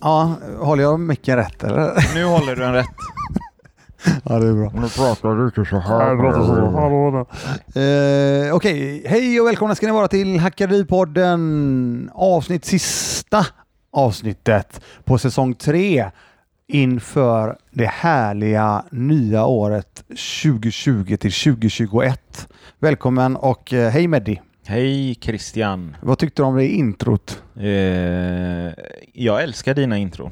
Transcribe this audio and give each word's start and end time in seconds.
Ja, 0.00 0.34
håller 0.58 0.82
jag 0.82 1.00
micken 1.00 1.36
rätt 1.36 1.64
eller? 1.64 2.14
Nu 2.14 2.24
håller 2.24 2.56
du 2.56 2.62
den 2.62 2.72
rätt. 2.72 2.86
ja, 4.24 4.38
det 4.38 4.46
är 4.48 4.52
bra. 4.52 4.72
Nu 4.74 4.88
pratar 4.88 5.36
du 5.36 5.44
inte 5.44 5.64
så 5.64 5.78
här. 5.78 6.10
Eh, 8.48 8.54
Okej, 8.54 9.04
hej 9.06 9.40
och 9.40 9.46
välkomna 9.46 9.74
ska 9.74 9.86
ni 9.86 9.92
vara 9.92 10.08
till 10.08 10.40
Hackeripodden 10.40 12.10
avsnitt 12.14 12.64
sista 12.64 13.46
avsnittet 13.92 14.80
på 15.04 15.18
säsong 15.18 15.54
tre 15.54 16.10
inför 16.68 17.56
det 17.70 17.86
härliga 17.86 18.84
nya 18.90 19.46
året 19.46 20.04
2020 20.42 21.16
till 21.16 21.32
2021. 21.32 22.48
Välkommen 22.78 23.36
och 23.36 23.72
eh, 23.72 23.90
hej 23.90 24.08
Meddi. 24.08 24.40
Hej 24.70 25.14
Christian. 25.14 25.96
Vad 26.00 26.18
tyckte 26.18 26.42
du 26.42 26.46
om 26.46 26.56
det 26.56 26.66
introt? 26.68 27.42
Eh, 27.56 27.66
jag 29.12 29.42
älskar 29.42 29.74
dina 29.74 29.98
intron. 29.98 30.30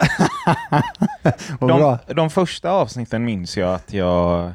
De, 1.61 1.99
de 2.07 2.31
första 2.31 2.71
avsnitten 2.71 3.25
minns 3.25 3.57
jag 3.57 3.75
att 3.75 3.93
jag 3.93 4.53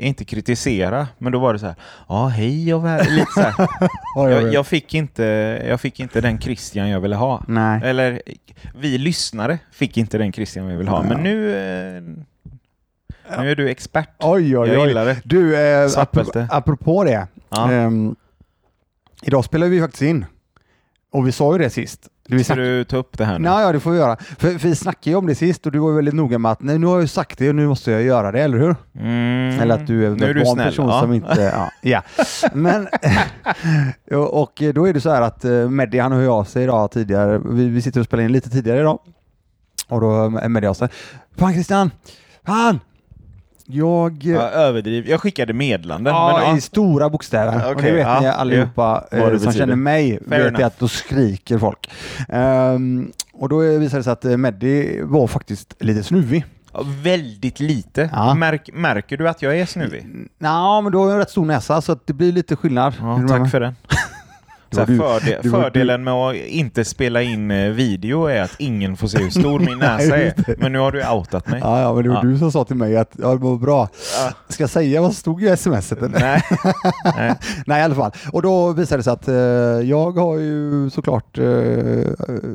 inte 0.00 0.24
kritisera, 0.24 1.08
men 1.18 1.32
då 1.32 1.38
var 1.38 1.52
det 1.52 1.58
så 1.58 1.66
här, 1.66 1.74
ja 2.08 2.26
hej 2.26 2.74
och 2.74 2.84
väl, 2.84 3.06
lite 3.10 3.32
så 3.34 3.40
här. 3.40 3.54
Ja, 4.14 4.30
jag 4.30 4.42
Jag, 4.42 4.54
jag, 4.54 4.66
fick 4.66 4.94
inte, 4.94 5.24
jag 5.68 5.80
fick 5.80 6.00
inte 6.00 6.20
den 6.20 6.40
Christian 6.40 6.88
jag 6.88 7.00
ville 7.00 7.16
ha. 7.16 7.42
Nej. 7.48 7.80
Eller 7.84 8.22
vi 8.74 8.98
lyssnare 8.98 9.58
fick 9.72 9.96
inte 9.96 10.18
den 10.18 10.32
Christian 10.32 10.68
vi 10.68 10.76
vill 10.76 10.88
ha, 10.88 11.02
men 11.02 11.22
nu, 11.22 11.50
eh, 11.50 12.02
nu 13.40 13.50
är 13.50 13.56
du 13.56 13.70
expert. 13.70 14.10
Oj, 14.18 14.58
oj, 14.58 14.68
Jag 14.68 14.82
oj. 14.82 14.88
gillar 14.88 15.04
det. 15.04 15.20
Du, 15.24 15.56
eh, 15.56 15.90
apropå, 15.96 16.46
apropå 16.50 17.04
det. 17.04 17.26
Ja. 17.48 17.72
ehm, 17.72 18.16
idag 19.26 19.44
spelar 19.44 19.66
vi 19.66 19.80
faktiskt 19.80 20.02
in. 20.02 20.24
Och 21.12 21.26
vi 21.26 21.32
sa 21.32 21.52
ju 21.52 21.58
det 21.58 21.70
sist. 21.70 22.08
Vi 22.28 22.44
Ska 22.44 22.54
snack- 22.54 22.64
du 22.64 22.84
ta 22.84 22.96
upp 22.96 23.18
det 23.18 23.24
här 23.24 23.38
nu? 23.38 23.48
Ja, 23.48 23.62
ja, 23.62 23.72
det 23.72 23.80
får 23.80 23.90
vi 23.90 23.98
göra. 23.98 24.16
För, 24.16 24.58
för 24.58 24.68
vi 24.68 24.74
snackade 24.74 25.10
ju 25.10 25.16
om 25.16 25.26
det 25.26 25.34
sist 25.34 25.66
och 25.66 25.72
du 25.72 25.78
var 25.78 25.92
väldigt 25.92 26.14
noga 26.14 26.38
med 26.38 26.52
att 26.52 26.62
nej, 26.62 26.78
nu 26.78 26.86
har 26.86 27.00
jag 27.00 27.10
sagt 27.10 27.38
det 27.38 27.48
och 27.48 27.54
nu 27.54 27.66
måste 27.66 27.90
jag 27.90 28.02
göra 28.02 28.32
det, 28.32 28.40
eller 28.40 28.58
hur? 28.58 28.76
Mm. 28.98 29.60
Eller 29.60 29.74
att 29.74 29.86
du 29.86 30.16
Nu 30.16 30.30
är 30.30 30.34
du 30.34 30.40
var 30.40 30.50
en 30.50 30.54
snäll, 30.54 30.66
person 30.68 30.88
ja. 30.88 31.00
som 31.00 31.12
inte... 31.12 31.42
Ja, 31.54 31.70
ja. 31.82 32.02
Men... 32.52 32.88
och 34.30 34.62
då 34.74 34.88
är 34.88 34.92
det 34.92 35.00
så 35.00 35.10
här 35.10 35.22
att 35.22 35.44
eh, 35.44 35.68
Meddi, 35.68 35.98
han 35.98 36.12
hör 36.12 36.28
av 36.38 36.44
sig 36.44 36.64
idag 36.64 36.90
tidigare. 36.90 37.40
Vi, 37.44 37.68
vi 37.68 37.82
sitter 37.82 38.00
och 38.00 38.06
spelar 38.06 38.24
in 38.24 38.32
lite 38.32 38.50
tidigare 38.50 38.80
idag. 38.80 38.98
Och 39.88 40.00
då 40.00 40.38
är 40.38 40.48
Meddi 40.48 40.66
av 40.66 40.74
sig. 40.74 40.88
Fan 41.36 41.52
Christian! 41.52 41.90
Fan! 42.46 42.80
Jag... 43.66 44.24
Jag 44.24 44.52
överdriv. 44.52 45.08
Jag 45.08 45.20
skickade 45.20 45.52
meddelanden. 45.52 46.14
Ja, 46.14 46.38
men, 46.38 46.50
ja. 46.50 46.56
i 46.56 46.60
stora 46.60 47.10
bokstäver. 47.10 47.66
och 47.66 47.72
Okej, 47.72 47.90
det 47.90 47.96
vet 47.96 48.06
ja, 48.06 48.20
ni 48.20 48.26
allihopa 48.26 49.04
ja, 49.10 49.16
eh, 49.16 49.22
som 49.22 49.32
betyder. 49.32 49.52
känner 49.52 49.76
mig. 49.76 50.18
Fair 50.28 50.38
vet 50.38 50.48
enough. 50.48 50.66
att 50.66 50.78
då 50.78 50.88
skriker 50.88 51.58
folk. 51.58 51.90
Ehm, 52.28 53.12
och 53.32 53.48
då 53.48 53.58
visade 53.58 54.00
det 54.00 54.04
sig 54.04 54.12
att 54.12 54.24
eh, 54.24 54.36
Meddi 54.36 55.00
var 55.02 55.26
faktiskt 55.26 55.74
lite 55.78 56.02
snuvig. 56.02 56.44
Ja, 56.72 56.80
väldigt 57.02 57.60
lite. 57.60 58.10
Ja. 58.12 58.34
Märk, 58.34 58.70
märker 58.72 59.16
du 59.16 59.28
att 59.28 59.42
jag 59.42 59.58
är 59.58 59.66
snuvig? 59.66 60.06
Ja, 60.38 60.80
men 60.80 60.92
du 60.92 60.98
har 60.98 61.06
ju 61.06 61.12
en 61.12 61.18
rätt 61.18 61.30
stor 61.30 61.44
näsa 61.44 61.80
så 61.80 61.98
det 62.04 62.12
blir 62.12 62.32
lite 62.32 62.56
skillnad. 62.56 62.94
Ja, 63.00 63.24
tack 63.28 63.50
för 63.50 63.60
den. 63.60 63.76
Var 64.76 64.86
här, 64.86 64.92
du- 64.92 64.98
förde, 64.98 65.38
det 65.42 65.48
var 65.48 65.62
fördelen 65.62 66.04
med 66.04 66.14
att 66.14 66.34
inte 66.36 66.84
spela 66.84 67.22
in 67.22 67.50
eh, 67.50 67.70
video 67.70 68.26
är 68.26 68.42
att 68.42 68.54
ingen 68.58 68.96
får 68.96 69.08
se 69.08 69.18
hur 69.22 69.30
stor 69.30 69.58
min 69.60 69.78
näsa 69.78 70.16
är. 70.16 70.34
Men 70.58 70.72
nu 70.72 70.78
har 70.78 70.92
du 70.92 71.08
outat 71.08 71.48
mig. 71.48 71.60
Ja, 71.64 71.80
ja, 71.80 71.94
men 71.94 72.02
det 72.02 72.08
var 72.08 72.16
Ja. 72.16 72.22
du 72.22 72.38
som 72.38 72.52
sa 72.52 72.64
till 72.64 72.76
mig 72.76 72.96
att 72.96 73.12
ja, 73.22 73.28
det 73.28 73.36
var 73.40 73.56
bra. 73.56 73.88
Ja. 74.18 74.32
Ska 74.48 74.62
jag 74.62 74.70
säga 74.70 75.00
vad 75.00 75.10
som 75.10 75.16
stod 75.16 75.42
i 75.42 75.56
smset? 75.56 75.98
Nej. 76.20 76.42
Nej. 77.16 77.34
Nej, 77.66 77.80
i 77.80 77.84
alla 77.84 77.94
fall. 77.94 78.10
Och 78.32 78.42
då 78.42 78.72
visade 78.72 78.98
det 78.98 79.02
sig 79.02 79.12
att 79.12 79.28
eh, 79.28 79.34
jag 79.90 80.12
har 80.18 80.36
ju 80.38 80.90
såklart, 80.90 81.38
eh, 81.38 81.44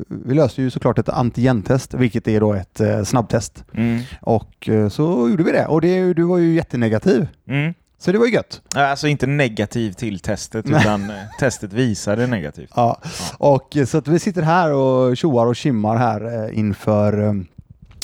vi 0.08 0.34
löste 0.34 0.62
ju 0.62 0.70
såklart 0.70 0.98
ett 0.98 1.08
antigentest, 1.08 1.94
vilket 1.94 2.28
är 2.28 2.40
då 2.40 2.52
ett 2.54 2.80
eh, 2.80 3.02
snabbtest. 3.02 3.64
Mm. 3.74 4.00
Och 4.20 4.68
eh, 4.68 4.88
så 4.88 5.02
gjorde 5.30 5.42
vi 5.42 5.52
det. 5.52 5.66
Och 5.66 5.80
det, 5.80 6.14
du 6.14 6.22
var 6.22 6.38
ju 6.38 6.54
jättenegativ. 6.54 7.28
Mm. 7.48 7.74
Så 8.02 8.12
det 8.12 8.18
var 8.18 8.26
ju 8.26 8.32
gött. 8.32 8.62
Alltså 8.74 9.08
inte 9.08 9.26
negativ 9.26 9.92
till 9.92 10.20
testet, 10.20 10.64
Nej. 10.66 10.80
utan 10.80 11.10
eh, 11.10 11.16
testet 11.38 11.72
visade 11.72 12.26
negativt. 12.26 12.70
Ja. 12.76 13.00
Och 13.38 13.76
eh, 13.76 13.84
så 13.86 13.98
att 13.98 14.08
vi 14.08 14.18
sitter 14.18 14.42
här 14.42 14.72
och 14.72 15.16
tjoar 15.16 15.46
och 15.46 15.56
kimmar 15.56 15.96
här 15.96 16.44
eh, 16.48 16.58
inför 16.58 17.22
eh, 17.28 17.32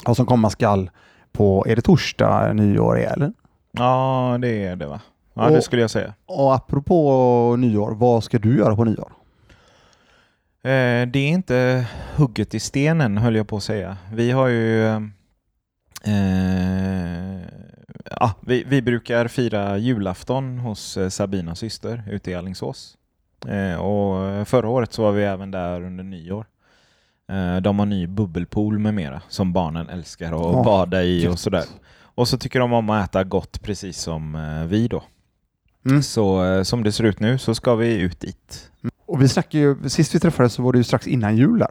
vad 0.07 0.17
som 0.17 0.27
komma 0.27 0.51
skall 0.51 0.91
på, 1.33 1.67
är 1.69 1.77
det 1.77 1.83
torsdag 1.83 2.53
nyår 2.53 2.99
är 2.99 3.13
eller? 3.13 3.33
Ja, 3.73 4.39
det 4.41 4.65
är 4.65 4.77
det 4.77 4.87
va? 4.87 5.01
Ja, 5.35 5.47
Och- 5.47 5.53
det 5.53 5.63
skulle 5.63 5.83
jag 5.83 5.91
säga. 5.91 6.15
Och 6.27 6.55
apropå 6.55 7.57
nyår, 7.59 7.91
vad 7.95 8.25
ska 8.25 8.39
du 8.39 8.59
göra 8.59 8.77
på 8.77 8.85
nyår? 8.85 9.13
Eh, 10.63 11.07
det 11.09 11.19
är 11.19 11.29
inte 11.29 11.87
hugget 12.17 12.55
i 12.55 12.61
stenen 12.61 13.19
höll 13.19 13.37
jag 13.37 13.49
på 13.49 13.57
att 13.57 13.63
säga. 13.63 13.97
Vi 14.13 14.31
har 14.31 14.47
ju... 14.49 14.87
Eh, 16.05 17.36
ja, 18.11 18.35
vi, 18.41 18.65
vi 18.67 18.83
brukar 18.83 19.29
fira 19.29 19.79
julafton 19.79 20.59
hos 20.59 20.97
eh, 20.97 21.09
Sabinas 21.09 21.59
syster 21.59 22.03
ute 22.11 22.31
i 22.31 22.35
Alingsås. 22.35 22.97
Eh, 23.47 23.81
och 23.81 24.49
förra 24.49 24.69
året 24.69 24.93
så 24.93 25.03
var 25.03 25.13
vi 25.13 25.23
även 25.23 25.51
där 25.51 25.83
under 25.83 26.05
nyår. 26.05 26.47
Eh, 27.33 27.57
de 27.57 27.79
har 27.79 27.87
ny 27.87 28.07
bubbelpool 28.07 28.79
med 28.79 28.95
mera 28.95 29.23
som 29.29 29.53
barnen 29.53 29.89
älskar 29.89 30.27
att 30.27 30.55
Åh, 30.55 30.65
bada 30.65 31.05
i 31.05 31.29
och 31.29 31.39
sådär. 31.39 31.65
Och 31.99 32.29
så 32.29 32.39
tycker 32.39 32.61
de 32.61 32.73
om 32.73 32.91
att 32.91 33.09
äta 33.09 33.25
gott 33.25 33.63
precis 33.63 33.99
som 33.99 34.39
vi 34.69 34.89
då. 34.89 35.03
Mm. 35.87 36.03
Så 36.03 36.65
som 36.65 36.83
det 36.83 36.93
ser 36.93 37.05
ut 37.05 37.21
nu 37.21 37.39
så 37.39 37.55
ska 37.55 37.75
vi 37.75 38.01
ut 38.01 38.21
dit. 38.21 38.71
Och 39.07 39.23
vi 39.23 39.29
snackade 39.29 39.65
ju, 39.65 39.89
sist 39.89 40.15
vi 40.15 40.21
träffades 40.21 40.53
så 40.53 40.63
var 40.63 40.73
det 40.73 40.79
ju 40.79 40.85
strax 40.85 41.07
innan 41.07 41.37
jul 41.37 41.59
där. 41.59 41.71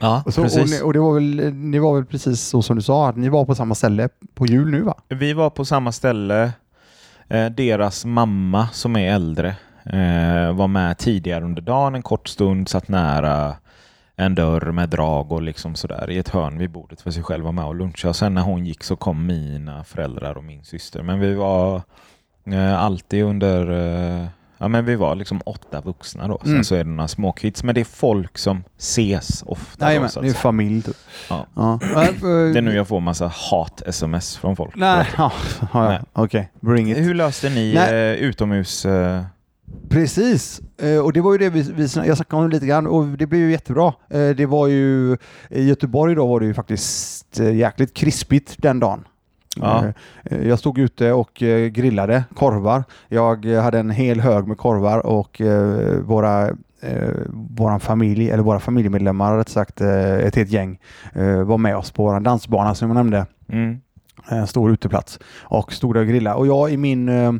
Ja, 0.00 0.22
Och, 0.26 0.34
så, 0.34 0.42
och, 0.42 0.68
ni, 0.68 0.82
och 0.82 0.92
det 0.92 0.98
var 0.98 1.14
väl, 1.14 1.52
ni 1.54 1.78
var 1.78 1.94
väl 1.94 2.04
precis 2.04 2.40
så 2.40 2.62
som 2.62 2.76
du 2.76 2.82
sa, 2.82 3.08
att 3.08 3.16
ni 3.16 3.28
var 3.28 3.44
på 3.44 3.54
samma 3.54 3.74
ställe 3.74 4.08
på 4.34 4.46
jul 4.46 4.70
nu 4.70 4.80
va? 4.82 4.94
Vi 5.08 5.32
var 5.32 5.50
på 5.50 5.64
samma 5.64 5.92
ställe. 5.92 6.52
Eh, 7.28 7.46
deras 7.46 8.04
mamma 8.04 8.68
som 8.72 8.96
är 8.96 9.14
äldre 9.14 9.48
eh, 9.84 10.52
var 10.52 10.66
med 10.66 10.98
tidigare 10.98 11.44
under 11.44 11.62
dagen 11.62 11.94
en 11.94 12.02
kort 12.02 12.28
stund, 12.28 12.68
satt 12.68 12.88
nära 12.88 13.54
en 14.16 14.34
dörr 14.34 14.72
med 14.72 14.88
drag 14.88 15.32
och 15.32 15.42
liksom 15.42 15.74
sådär 15.74 16.10
i 16.10 16.18
ett 16.18 16.28
hörn 16.28 16.58
vid 16.58 16.70
bordet 16.70 17.00
för 17.00 17.10
sig 17.10 17.22
själv 17.22 17.44
var 17.44 17.52
med 17.52 17.64
och 17.64 17.74
lunchade. 17.74 18.14
Sen 18.14 18.34
när 18.34 18.42
hon 18.42 18.66
gick 18.66 18.84
så 18.84 18.96
kom 18.96 19.26
mina 19.26 19.84
föräldrar 19.84 20.36
och 20.36 20.44
min 20.44 20.64
syster. 20.64 21.02
Men 21.02 21.20
vi 21.20 21.34
var 21.34 21.82
eh, 22.46 22.82
alltid 22.82 23.24
under 23.24 23.70
eh, 23.70 24.26
Ja 24.58 24.68
men 24.68 24.84
vi 24.84 24.94
var 24.96 25.14
liksom 25.14 25.40
åtta 25.46 25.80
vuxna 25.80 26.28
då. 26.28 26.38
Sen 26.42 26.50
Mm. 26.50 26.64
så 26.64 26.74
är 26.74 26.84
det 26.84 26.90
några 26.90 27.08
småkids. 27.08 27.62
Men 27.64 27.74
det 27.74 27.80
är 27.80 27.84
folk 27.84 28.38
som 28.38 28.64
ses 28.78 29.42
ofta. 29.46 29.86
Nej 29.86 30.00
men 30.00 30.08
det 30.22 30.28
är 30.28 30.32
familj 30.32 30.82
typ. 30.82 30.96
Ja. 31.30 31.46
Ja. 31.54 31.78
Det 32.22 32.58
är 32.58 32.62
nu 32.62 32.74
jag 32.74 32.88
får 32.88 33.00
massa 33.00 33.26
hat-sms 33.50 34.36
från 34.38 34.56
folk. 34.56 34.76
Nej, 34.76 35.06
ja, 35.18 35.32
ja, 35.72 35.88
Nej. 35.88 36.00
okej. 36.12 36.50
Bring 36.60 36.90
it. 36.90 36.98
Hur 36.98 37.14
löste 37.14 37.48
ni 37.50 37.74
Nej. 37.74 38.12
eh, 38.12 38.16
utomhus... 38.22 38.86
Eh, 38.86 39.22
Precis, 39.88 40.60
Eh, 40.82 40.98
och 40.98 41.12
det 41.12 41.20
var 41.20 41.32
ju 41.32 41.38
det 41.38 41.50
vi, 41.50 41.62
vi 41.62 41.82
jag 41.82 42.16
snackade 42.16 42.42
om 42.42 42.50
lite 42.50 42.66
grann 42.66 42.86
och 42.86 43.04
det 43.06 43.26
blev 43.26 43.40
ju 43.40 43.50
jättebra. 43.50 43.92
Det 44.08 44.46
var 44.46 44.66
ju, 44.66 45.16
i 45.50 45.62
Göteborg 45.68 46.14
då 46.14 46.26
var 46.26 46.40
det 46.40 46.46
ju 46.46 46.54
faktiskt 46.54 47.38
jäkligt 47.38 47.94
krispigt 47.94 48.54
den 48.58 48.80
dagen. 48.80 49.04
Ja. 49.62 49.84
Eh, 50.24 50.48
Jag 50.48 50.58
stod 50.58 50.78
ute 50.78 51.12
och 51.12 51.42
eh, 51.42 51.68
grillade 51.68 52.24
korvar. 52.34 52.84
Jag 53.08 53.52
eh, 53.52 53.62
hade 53.62 53.78
en 53.78 53.90
hel 53.90 54.20
hög 54.20 54.46
med 54.46 54.58
korvar 54.58 55.06
och 55.06 55.42
våra 56.02 56.48
eh, 56.80 57.10
våran 57.32 57.80
familj, 57.80 58.30
eller 58.30 58.42
våra 58.42 58.60
familjemedlemmar 58.60 59.38
rätt 59.38 59.48
sagt, 59.48 59.80
eh, 59.80 60.14
ett 60.14 60.36
helt 60.36 60.50
gäng, 60.50 60.78
eh, 61.12 61.42
var 61.42 61.58
med 61.58 61.76
oss 61.76 61.90
på 61.90 62.04
vår 62.04 62.20
dansbana 62.20 62.74
som 62.74 62.88
jag 62.88 62.94
nämnde 62.94 63.26
mm. 63.48 63.80
en 64.28 64.46
stor 64.46 64.70
uteplats 64.70 65.18
och 65.40 65.72
stod 65.72 65.94
där 65.94 66.00
och 66.00 66.06
grillade. 66.06 66.36
Och 66.36 66.46
jag 66.46 66.70
i 66.70 66.76
min, 66.76 67.08
eh, 67.08 67.32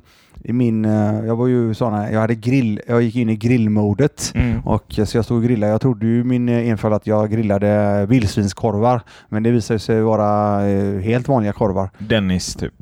i 0.44 0.52
min 0.52 0.84
eh, 0.84 1.20
jag 1.26 1.36
var 1.36 1.46
ju 1.46 1.74
såna, 1.74 2.12
jag 2.12 2.20
hade 2.20 2.34
grill, 2.34 2.80
jag 2.88 3.02
gick 3.02 3.16
in 3.16 3.28
i 3.28 3.36
grillmodet 3.36 4.32
Mm. 4.34 4.60
och 4.60 4.98
eh, 4.98 5.04
så 5.04 5.16
jag 5.18 5.24
stod 5.24 5.36
och 5.36 5.42
grillade. 5.44 5.72
Jag 5.72 5.80
trodde 5.80 6.06
ju 6.06 6.24
min 6.24 6.48
eh, 6.48 6.68
enfald 6.68 6.94
att 6.94 7.06
jag 7.06 7.30
grillade 7.30 8.06
vildsvinskorvar, 8.08 9.00
men 9.28 9.42
det 9.42 9.50
visade 9.50 9.78
sig 9.78 10.02
vara 10.02 10.58
helt 11.00 11.28
vanliga 11.28 11.52
korvar. 11.52 11.90
Dennis 11.98 12.54
typ. 12.54 12.72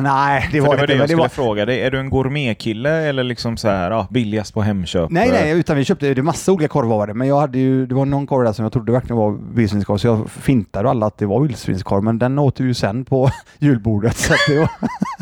Nej, 0.00 0.48
det 0.52 0.60
var 0.60 0.74
det 0.76 0.80
var 0.80 0.86
det 0.86 0.94
jag 0.94 1.08
skulle 1.08 1.22
var, 1.22 1.28
fråga 1.28 1.66
dig. 1.66 1.80
Är 1.82 1.90
du 1.90 1.98
en 2.00 2.10
gourmetkille 2.10 2.90
eller 2.90 3.24
liksom 3.24 3.56
så 3.56 3.68
här, 3.68 3.90
ja, 3.90 4.06
billigast 4.10 4.54
på 4.54 4.62
Hemköp? 4.62 5.10
nej, 5.10 5.30
nej, 5.32 5.58
utan 5.58 5.76
vi 5.76 5.84
köpte 5.84 6.14
det 6.14 6.22
massa 6.22 6.52
olika 6.52 6.68
korvar 6.68 7.06
det, 7.06 7.14
men 7.14 7.28
jag 7.28 7.40
hade 7.40 7.58
ju, 7.58 7.86
det 7.86 7.94
var 7.94 8.04
någon 8.06 8.26
korv 8.26 8.44
där 8.44 8.52
som 8.52 8.62
jag 8.62 8.72
trodde 8.72 8.92
verkligen 8.92 9.16
var 9.16 9.38
vildsvinskorv, 9.54 9.98
så 9.98 10.06
jag 10.06 10.30
fintade 10.30 10.90
alla 10.90 11.06
att 11.06 11.18
det 11.18 11.26
var 11.26 11.40
vildsvinskorv, 11.40 12.02
men 12.04 12.18
den 12.18 12.38
åt 12.38 12.60
vi 12.60 12.64
ju 12.64 12.74
sen 12.74 13.04
på 13.04 13.30
julbordet. 13.58 14.16
Så 14.16 14.34
det 14.48 14.58
var, 14.58 14.68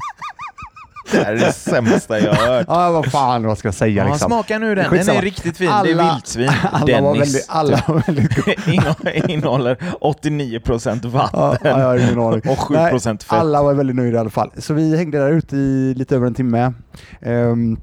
Det 1.12 1.18
här 1.24 1.32
är 1.32 1.38
det 1.38 1.52
sämsta 1.52 2.20
jag 2.20 2.32
har 2.34 2.46
hört. 2.46 2.64
ja, 2.68 2.90
vad 2.92 3.12
fan, 3.12 3.42
vad 3.46 3.58
ska 3.58 3.68
jag 3.68 3.74
säga 3.74 4.04
Ja, 4.04 4.10
liksom? 4.10 4.28
smaka 4.30 4.58
nu 4.58 4.74
den. 4.74 4.90
Den 4.90 5.08
är 5.08 5.22
riktigt 5.22 5.56
fin. 5.56 5.66
det 5.84 5.90
är 5.90 5.94
Alla- 5.94 6.12
vildsvin. 6.14 6.48
Alla 6.72 7.00
var 7.02 7.14
Dennis. 7.14 7.20
väldigt, 7.20 7.46
alla 7.48 7.82
var 7.88 8.02
väldigt 8.06 8.30
typ. 8.44 8.46
Innehåller- 8.68 9.30
Innehåller 9.30 9.76
89% 10.00 11.06
vatten 11.06 11.40
Ja, 11.70 11.96
ja, 11.96 12.28
och 12.34 12.58
7% 12.58 13.22
fett. 13.22 13.32
Alla 13.32 13.62
var 13.62 13.74
väldigt 13.74 13.96
nöjda 13.96 14.16
i 14.16 14.20
alla 14.20 14.30
fall. 14.30 14.50
Så 14.58 14.74
vi 14.74 14.96
hängde 14.96 15.18
där 15.18 15.30
ute 15.30 15.56
i 15.56 15.94
lite 15.96 16.16
över 16.16 16.26
en 16.26 16.34
timme. 16.34 16.72
Ehm, 17.20 17.80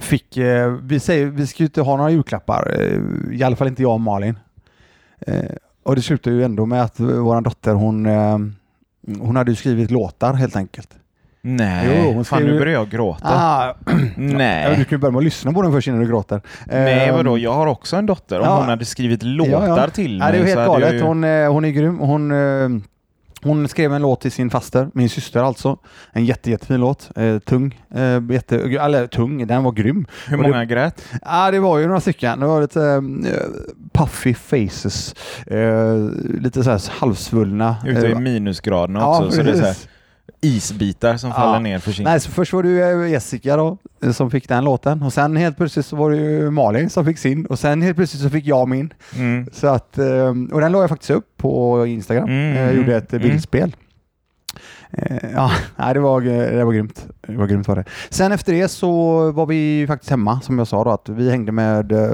fick, 0.00 0.36
eh, 0.36 0.68
vi, 0.82 1.00
säger, 1.00 1.26
vi 1.26 1.46
ska 1.46 1.62
ju 1.62 1.66
inte 1.66 1.80
ha 1.82 1.96
några 1.96 2.10
julklappar, 2.10 2.76
eh, 2.80 3.34
i 3.38 3.42
alla 3.42 3.56
fall 3.56 3.68
inte 3.68 3.82
jag 3.82 3.92
och 3.92 4.00
Malin. 4.00 4.38
Eh, 5.26 5.34
Och 5.82 5.96
det 5.96 6.02
slutade 6.02 6.36
ju 6.36 6.44
ändå 6.44 6.66
med 6.66 6.82
att 6.82 7.00
vår 7.00 7.40
dotter 7.40 7.72
hon, 7.74 8.06
hon 9.20 9.36
hade 9.36 9.50
ju 9.50 9.56
skrivit 9.56 9.90
låtar 9.90 10.32
helt 10.34 10.56
enkelt. 10.56 10.88
Nej, 11.46 12.02
Jo, 12.04 12.12
hon 12.12 12.24
fan 12.24 12.38
skrev 12.38 12.46
nu 12.48 12.52
ju- 12.52 12.58
börjar 12.58 12.72
jag 12.74 12.88
gråta. 12.90 13.28
Ah, 13.28 13.66
ja, 13.86 13.94
Nej. 14.16 14.68
du 14.78 14.84
kan 14.84 14.96
ju 14.96 14.98
börja 15.00 15.12
med 15.12 15.18
att 15.18 15.24
lyssna 15.24 15.52
på 15.52 15.62
den 15.62 15.72
först 15.72 15.88
innan 15.88 16.00
du 16.00 16.06
gråter. 16.06 16.40
Nej, 16.66 17.08
Ehm, 17.08 17.14
vadå? 17.16 17.38
Jag 17.38 17.52
har 17.52 17.66
också 17.66 17.96
en 17.96 18.06
dotter. 18.06 18.38
Om 18.40 18.44
ja. 18.46 18.56
hon 18.58 18.68
hade 18.68 18.84
skrivit 18.84 19.22
låtar 19.22 19.52
Ja, 19.52 19.78
ja. 19.78 19.88
till 19.90 20.18
Ja, 20.18 20.30
det 20.30 20.38
är 20.38 20.42
mig 20.42 20.54
helt 20.54 20.66
galet. 20.66 20.94
ju... 20.94 21.00
Hon, 21.02 21.24
eh, 21.24 21.52
hon 21.52 21.64
är 21.64 21.70
grym. 21.70 21.98
Hon, 21.98 22.30
eh, 22.32 22.68
hon 23.42 23.68
skrev 23.68 23.92
en 23.94 24.02
låt 24.02 24.20
till 24.20 24.32
sin 24.32 24.50
faster, 24.50 24.88
min 24.94 25.08
syster 25.08 25.42
alltså. 25.42 25.76
En 26.12 26.24
jätte, 26.24 26.50
jättefin 26.50 26.80
låt. 26.80 27.10
Eh, 27.16 27.38
tung. 27.38 27.80
Eh, 27.94 28.22
jätte, 28.30 28.56
eller 28.60 29.06
tung, 29.06 29.46
den 29.46 29.62
var 29.64 29.72
grym. 29.72 30.06
Hur 30.28 30.36
och 30.36 30.42
det- 30.42 30.48
många 30.48 30.64
grät? 30.64 31.02
Ja, 31.24 31.50
det 31.50 31.60
var 31.60 31.78
ju 31.78 31.86
några 31.86 32.00
stycken. 32.00 32.40
Det 32.40 32.46
var 32.46 32.60
lite 32.60 32.82
eh, 32.82 33.00
puffy 33.92 34.34
faces. 34.34 35.14
Eh, 35.46 35.96
lite 36.40 36.64
så 36.64 36.70
här 36.70 36.82
halvsvullna. 37.00 37.76
Ute 37.86 38.06
i 38.06 38.12
Eh, 38.12 38.18
minusgraderna 38.18 39.00
ja, 39.00 39.18
också. 39.18 39.30
så 39.36 39.42
det 39.42 39.50
är 39.50 39.54
så 39.54 39.64
här. 39.64 39.76
Isbitar 40.44 41.16
som 41.16 41.30
Ja. 41.30 41.34
faller 41.36 41.60
ner 41.60 41.78
för 41.78 41.92
sin... 41.92 42.04
Nej, 42.04 42.20
så 42.20 42.30
först 42.30 42.52
var 42.52 42.62
det 42.62 42.68
ju 42.68 43.04
eh, 43.04 43.10
Jessica 43.10 43.56
då, 43.56 43.78
eh, 44.04 44.10
som 44.12 44.30
fick 44.30 44.48
den 44.48 44.64
låten. 44.64 45.02
Och 45.02 45.12
sen 45.12 45.36
helt 45.36 45.56
plötsligt 45.56 45.86
så 45.86 45.96
var 45.96 46.10
det 46.10 46.16
ju 46.16 46.50
Malin 46.50 46.90
som 46.90 47.04
fick 47.04 47.18
sin. 47.18 47.46
Och 47.46 47.58
sen 47.58 47.82
helt 47.82 47.96
plötsligt 47.96 48.22
så 48.22 48.30
fick 48.30 48.46
jag 48.46 48.68
min. 48.68 48.92
Mm. 49.16 49.46
Så 49.52 49.66
att, 49.66 49.98
eh, 49.98 50.28
och 50.52 50.60
den 50.60 50.72
la 50.72 50.80
jag 50.80 50.88
faktiskt 50.88 51.10
upp 51.10 51.36
på 51.36 51.86
Instagram. 51.86 52.24
Mm, 52.28 52.56
Jag 52.56 52.74
gjorde 52.76 52.96
ett 52.96 53.12
eh, 53.12 53.16
mm. 53.20 53.28
bildspel. 53.30 53.76
Eh, 54.90 55.16
Ja, 55.34 55.50
nej, 55.76 55.94
det 55.94 56.00
var, 56.00 56.20
det 56.56 56.64
var 56.64 56.72
grymt. 56.72 57.06
Det 57.26 57.36
var 57.36 57.46
grymt 57.46 57.68
var 57.68 57.76
det. 57.76 57.84
Sen 58.10 58.32
efter 58.32 58.52
det 58.52 58.68
så 58.68 58.90
var 59.32 59.46
vi 59.46 59.84
faktiskt 59.88 60.10
hemma, 60.10 60.40
som 60.40 60.58
jag 60.58 60.68
sa 60.68 60.84
då, 60.84 60.90
att 60.90 61.08
vi 61.08 61.30
hängde 61.30 61.52
med 61.52 61.92
eh, 61.92 62.08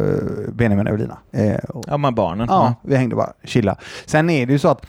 Benjamin 0.53 0.87
och 0.87 0.93
Evelina. 0.93 1.19
Eh, 1.33 1.57
Ja, 1.87 1.97
med 1.97 2.15
barnen. 2.15 2.47
ja, 2.51 2.75
vi 2.83 2.97
hängde 2.97 3.17
bara, 3.17 3.33
chilla. 3.45 3.77
Sen 4.07 4.31
är 4.31 4.47
det 4.47 4.53
ju 4.53 4.59
så 4.59 4.69
att 4.69 4.87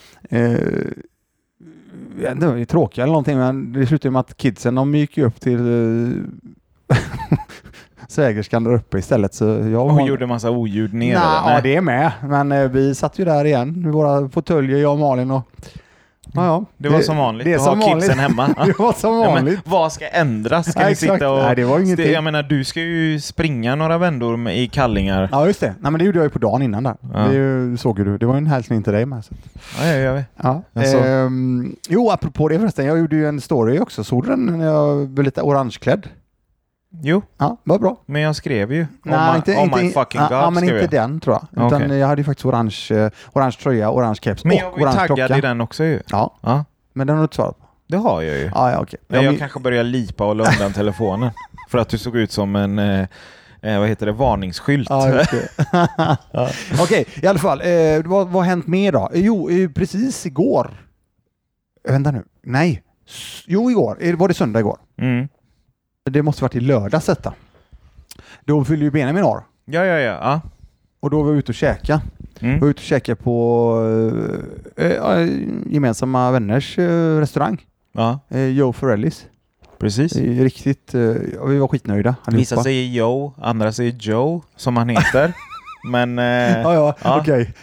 inte, 2.31 2.33
det 2.53 2.61
är 2.61 2.65
tråkigt 2.65 2.97
eller 2.97 3.07
någonting, 3.07 3.38
men 3.38 3.73
det 3.73 3.85
slutade 3.85 4.11
med 4.11 4.19
att 4.19 4.38
kidsen 4.38 4.75
de 4.75 4.95
gick 4.95 5.17
ju 5.17 5.25
upp 5.25 5.39
till 5.41 5.59
eh, 5.59 6.97
svägerskan 8.07 8.63
där 8.63 8.73
uppe 8.73 8.99
istället. 8.99 9.33
Så 9.33 9.45
jag 9.45 9.85
Och 9.85 9.95
var- 9.95 10.07
gjorde 10.07 10.27
massa 10.27 10.49
oljud 10.51 10.93
nere. 10.93 11.13
Där. 11.13 11.53
ja, 11.53 11.59
det 11.63 11.75
är 11.75 11.81
med. 11.81 12.11
Men 12.23 12.51
eh, 12.51 12.69
vi 12.69 12.95
satt 12.95 13.19
ju 13.19 13.25
där 13.25 13.45
igen 13.45 13.81
med 13.81 13.93
våra 13.93 14.29
fåtöljer, 14.29 14.77
jag 14.77 14.93
och 14.93 14.99
Malin. 14.99 15.31
Och, 15.31 15.41
ja, 16.33 16.45
ja. 16.45 16.65
det 16.77 16.89
var 16.89 17.01
som 17.01 17.18
vanligt 17.18 17.45
det 17.45 17.51
är 17.53 17.56
att 17.56 17.63
som 17.63 17.79
ha 17.79 17.88
vanligt. 17.88 18.03
kidsen 18.06 18.19
hemma. 18.19 18.50
Ja. 18.57 18.65
det 18.65 18.79
var 18.79 18.94
som 18.94 19.13
Ja, 19.13 19.31
vanligt. 19.31 19.59
vad 19.65 19.91
ska 19.91 20.07
ändras? 20.07 20.71
Ska 20.71 20.89
Ja, 20.89 20.95
sitta 20.95 21.29
och... 21.31 21.38
Nej, 21.44 21.56
det 21.56 21.63
var 21.65 21.79
ingenting. 21.79 22.06
Det- 22.06 22.12
Jag 22.12 22.23
menar, 22.23 22.44
du 22.44 22.63
ska 22.63 22.79
ju 22.79 23.19
springa 23.19 23.75
några 23.75 23.97
vändor 23.97 24.38
med, 24.38 24.57
i 24.57 24.68
kallingar. 24.68 25.29
Ja, 25.31 25.47
just 25.47 25.59
det. 25.59 25.75
Nej, 25.79 25.91
men 25.91 26.00
det 26.00 26.06
gjorde 26.06 26.18
jag 26.19 26.23
ju 26.25 26.29
på 26.29 26.39
dagen 26.39 26.62
innan 26.62 26.83
där. 26.83 26.95
Ja. 27.13 27.19
Det 27.19 27.33
ju- 27.35 27.77
såg 27.77 28.00
ju 28.00 28.06
du. 28.06 28.18
Det 28.18 28.25
var 28.25 28.33
ju 28.33 28.38
en 28.38 28.47
hälsning 28.47 28.83
till 28.83 28.94
dig 28.94 29.06
med. 29.06 29.25
Så. 29.25 29.33
Ja, 29.81 29.85
ja, 29.88 29.97
ja. 30.18 30.23
Ja. 30.44 30.62
Alltså. 30.81 30.97
Ehm, 30.97 31.75
jo, 31.89 32.09
apropå 32.09 32.47
det 32.47 32.59
förresten. 32.59 32.85
Jag 32.85 33.00
gjorde 33.00 33.15
ju 33.15 33.27
en 33.27 33.41
story 33.41 33.79
också. 33.79 34.03
Såg 34.03 34.23
du 34.23 34.29
den 34.29 34.45
när 34.45 34.65
jag 34.65 34.95
var 35.15 35.23
lite 35.23 35.41
orangeklädd? 35.41 36.07
Jo, 37.03 37.21
Ja, 37.38 37.57
vad 37.63 37.81
bra. 37.81 37.97
men 38.05 38.21
jag 38.21 38.35
skrev 38.35 38.73
ju. 38.73 38.88
Nej, 39.03 39.15
oh 39.19 39.31
my, 39.31 39.35
inte, 39.38 39.55
oh 39.55 39.63
inte, 39.63 39.83
my 39.83 39.91
fucking 39.91 40.21
ja, 40.21 40.27
god 40.27 40.38
ja, 40.38 40.49
men 40.49 40.63
inte 40.63 40.75
jag. 40.75 40.89
den 40.89 41.19
tror 41.19 41.35
jag. 41.51 41.65
Utan 41.67 41.83
Okej. 41.83 41.97
jag 41.97 42.07
hade 42.07 42.21
ju 42.21 42.25
faktiskt 42.25 42.45
orange, 42.45 42.88
eh, 42.91 43.09
orange 43.33 43.55
tröja, 43.63 43.91
orange 43.91 44.15
keps 44.21 44.43
Men 44.43 44.51
och 44.53 44.57
jag 44.59 44.71
var 44.71 44.77
ju 44.77 44.83
orange 44.83 44.97
taggad 44.99 45.17
klocka. 45.17 45.38
i 45.38 45.41
den 45.41 45.61
också 45.61 45.83
ju. 45.83 46.01
Ja, 46.09 46.38
Ja, 46.41 46.65
men 46.93 47.07
den 47.07 47.15
har 47.15 47.21
du 47.21 47.25
inte 47.25 47.35
svarat 47.35 47.59
på. 47.59 47.65
det 47.88 47.97
har 47.97 48.21
jag 48.21 48.38
ju. 48.38 48.51
Ja, 48.55 48.71
ja, 48.71 48.79
okej. 48.81 48.99
Men 49.07 49.23
jag 49.23 49.33
Ja, 49.33 49.38
kanske 49.39 49.59
börjar 49.59 49.83
lipa 49.83 50.25
och 50.27 50.35
la 50.35 50.51
undan 50.53 50.73
telefonen. 50.73 51.29
För 51.69 51.77
att 51.77 51.89
du 51.89 51.97
såg 51.97 52.15
ut 52.17 52.31
som 52.31 52.55
en, 52.55 52.79
eh, 52.79 53.05
eh, 53.61 53.79
vad 53.79 53.87
heter 53.89 54.05
det, 54.05 54.11
varningsskylt. 54.11 54.89
Ja, 54.89 55.09
just 55.09 55.31
det. 55.31 55.49
Okej, 56.81 57.05
i 57.23 57.27
alla 57.27 57.39
fall. 57.39 57.61
Eh, 57.61 58.01
vad, 58.05 58.27
har 58.27 58.44
hänt 58.44 58.67
mer 58.67 58.91
då? 58.91 59.09
Eh, 59.13 59.19
Jo, 59.25 59.49
precis 59.75 60.25
igår. 60.25 60.71
Vänta 61.89 62.11
nu. 62.11 62.23
Nej. 62.44 62.83
Jo, 63.47 63.71
igår. 63.71 64.15
Var 64.17 64.27
det 64.27 64.33
söndag 64.33 64.59
igår? 64.59 64.77
Mm. 64.97 65.27
Det 66.09 66.21
måste 66.24 66.44
varit 66.44 66.56
i 66.56 66.59
lördags 66.59 67.06
detta. 67.06 67.33
Då 68.45 68.63
fyllde 68.63 68.86
ju 68.86 68.92
Benjamin 68.92 69.24
år. 69.24 69.44
Ja, 69.65 69.86
ja, 69.86 70.00
ja. 70.00 70.19
ja. 70.21 70.42
Och 71.00 71.09
då 71.09 71.24
var 71.24 71.31
vi 71.31 71.39
ute 71.39 71.51
och 71.51 71.56
käka. 71.56 72.01
Vi 72.39 72.48
var 72.48 72.53
Mm. 72.53 72.69
ute 72.69 72.77
och 72.80 72.83
käka 72.83 73.15
på 73.15 73.75
eh, 74.77 75.27
gemensamma 75.65 76.31
vänners 76.31 76.80
eh, 76.80 77.19
restaurang. 77.19 77.65
ja 77.92 78.19
Eh, 78.30 78.45
Joe 78.48 78.74
Forellis. 78.74 79.25
precis. 79.80 80.15
Riktigt. 80.15 80.94
Vi 81.48 81.57
var 81.57 81.68
skitnöjda 81.68 82.15
Vissa 82.27 82.56
allihopa. 82.56 82.63
säger 82.63 82.88
Joe, 82.94 83.33
andra 83.42 83.71
säger 83.71 83.92
Joe, 84.00 84.42
som 84.56 84.77
han 84.77 84.89
heter. 84.89 85.33
men... 85.83 86.19
Eh, 86.19 86.25
Ja, 86.62 86.74
ja, 86.74 86.95
Ja. 87.04 87.19
okej. 87.19 87.54